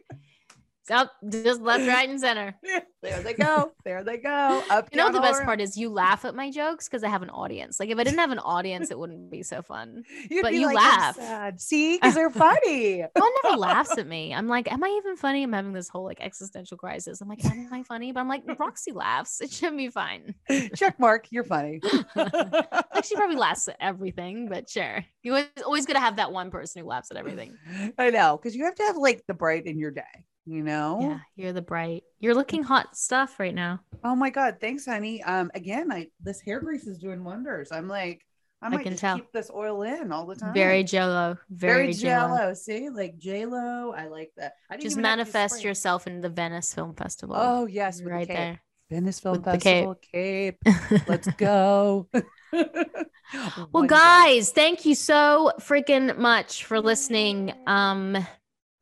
[0.92, 2.56] Up, just left, right, and center.
[3.02, 3.72] there they go.
[3.86, 4.64] There they go.
[4.70, 4.90] Up.
[4.92, 5.78] You know the best part is?
[5.78, 7.80] You laugh at my jokes because I have an audience.
[7.80, 10.04] Like if I didn't have an audience, it wouldn't be so fun.
[10.30, 11.16] You'd but you like, laugh.
[11.16, 13.00] sad." See, because they're funny.
[13.00, 14.34] No one never laughs at me.
[14.34, 15.44] I'm like, am I even funny?
[15.44, 17.22] I'm having this whole like existential crisis.
[17.22, 18.12] I'm like, am I funny?
[18.12, 19.42] But I'm like, Roxy laughs.
[19.42, 20.36] It should be fine.
[20.76, 21.28] Check mark.
[21.32, 21.82] You're funny.
[22.16, 25.06] Like she probably laughs at everything, but sure.
[25.24, 27.58] You always, always gonna have that one person who laughs at everything.
[27.98, 30.04] I know, because you have to have like the bright in your day.
[30.50, 30.97] You know.
[31.00, 32.04] Yeah, you're the bright.
[32.20, 33.82] You're looking hot stuff right now.
[34.04, 35.22] Oh my god, thanks, honey.
[35.22, 37.72] Um, again, I this hair grease is doing wonders.
[37.72, 38.26] I'm like,
[38.60, 39.18] I might can tell.
[39.18, 40.56] keep this oil in all the time.
[40.56, 41.38] Very jello.
[41.52, 42.38] Very, very jello.
[42.38, 42.54] jello.
[42.56, 43.93] See, like J Lo.
[43.95, 44.54] I like that.
[44.72, 47.36] I Just manifest yourself in the Venice Film Festival.
[47.38, 48.62] Oh yes, right the there.
[48.89, 49.88] Venice Film With the cape.
[49.88, 50.58] Festival cape.
[51.08, 52.08] Let's go.
[53.72, 57.54] Well, guys, thank you so freaking much for listening.
[57.68, 58.18] Um,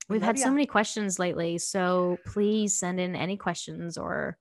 [0.09, 4.37] we've Love had so many questions lately, so please send in any questions, or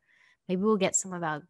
[0.49, 1.43] maybe we'll get some of our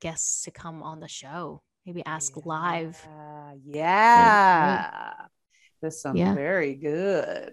[0.00, 1.62] guests to come on the show.
[1.86, 3.00] Maybe ask live.
[3.06, 3.54] Yeah.
[3.74, 5.12] yeah.
[5.82, 6.34] This sounds Yeah.
[6.34, 7.52] very good.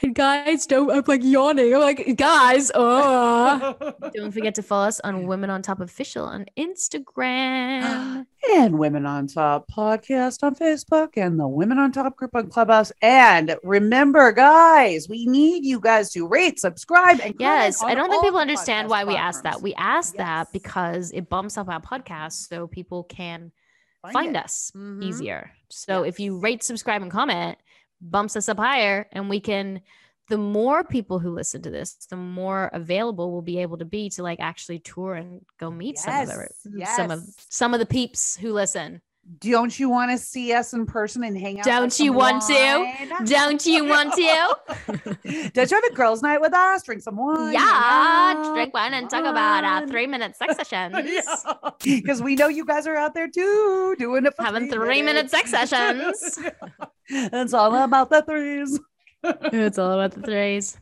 [0.00, 1.74] And guys, don't I'm like yawning.
[1.74, 3.74] I'm like, guys, oh.
[4.14, 8.26] don't forget to follow us on Women on Top Official on Instagram.
[8.50, 12.92] and Women on Top podcast on Facebook and the Women on Top group on Clubhouse.
[13.02, 18.22] And remember, guys, we need you guys to rate, subscribe, and Yes, I don't think
[18.22, 19.60] people understand why we ask that.
[19.60, 20.18] We ask Yes.
[20.18, 23.52] that because it bumps up our podcast so people can
[24.12, 24.44] find, it.
[24.44, 25.02] us Mhm.
[25.04, 25.50] easier.
[25.68, 27.58] So if you rate, subscribe, and comment,
[28.00, 29.80] bumps us up higher, and we can.
[30.28, 34.10] The more people who listen to this, the more available we'll be able to be
[34.10, 37.80] to like actually tour and go meet some of the Yes, some of some of
[37.80, 39.00] the peeps who listen.
[39.40, 41.64] Don't you want to see us in person and hang out?
[41.66, 43.24] Don't you want to?
[43.26, 45.50] Don't you want to?
[45.52, 46.82] Don't you have a girls' night with us?
[46.82, 47.52] Drink some wine.
[47.52, 50.96] yeah, drink wine and talk about uh, three minute sex sessions.
[51.84, 55.30] Because we know you guys are out there too, doing it for Having three minute
[55.30, 56.38] sex sessions.
[57.08, 58.80] it's all about the threes
[59.24, 60.78] it's all about the threes.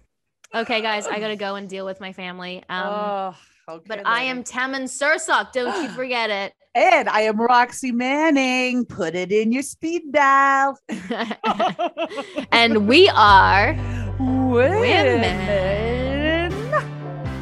[0.54, 2.62] Okay, guys, I gotta go and deal with my family.
[2.68, 3.36] Um, oh,
[3.68, 4.06] okay, but then.
[4.06, 5.52] I am Tammin Sursok.
[5.52, 6.52] Don't you forget it.
[6.74, 8.84] And I am Roxy Manning.
[8.84, 10.78] Put it in your speed dial.
[12.52, 13.72] and we are
[14.18, 16.52] women, women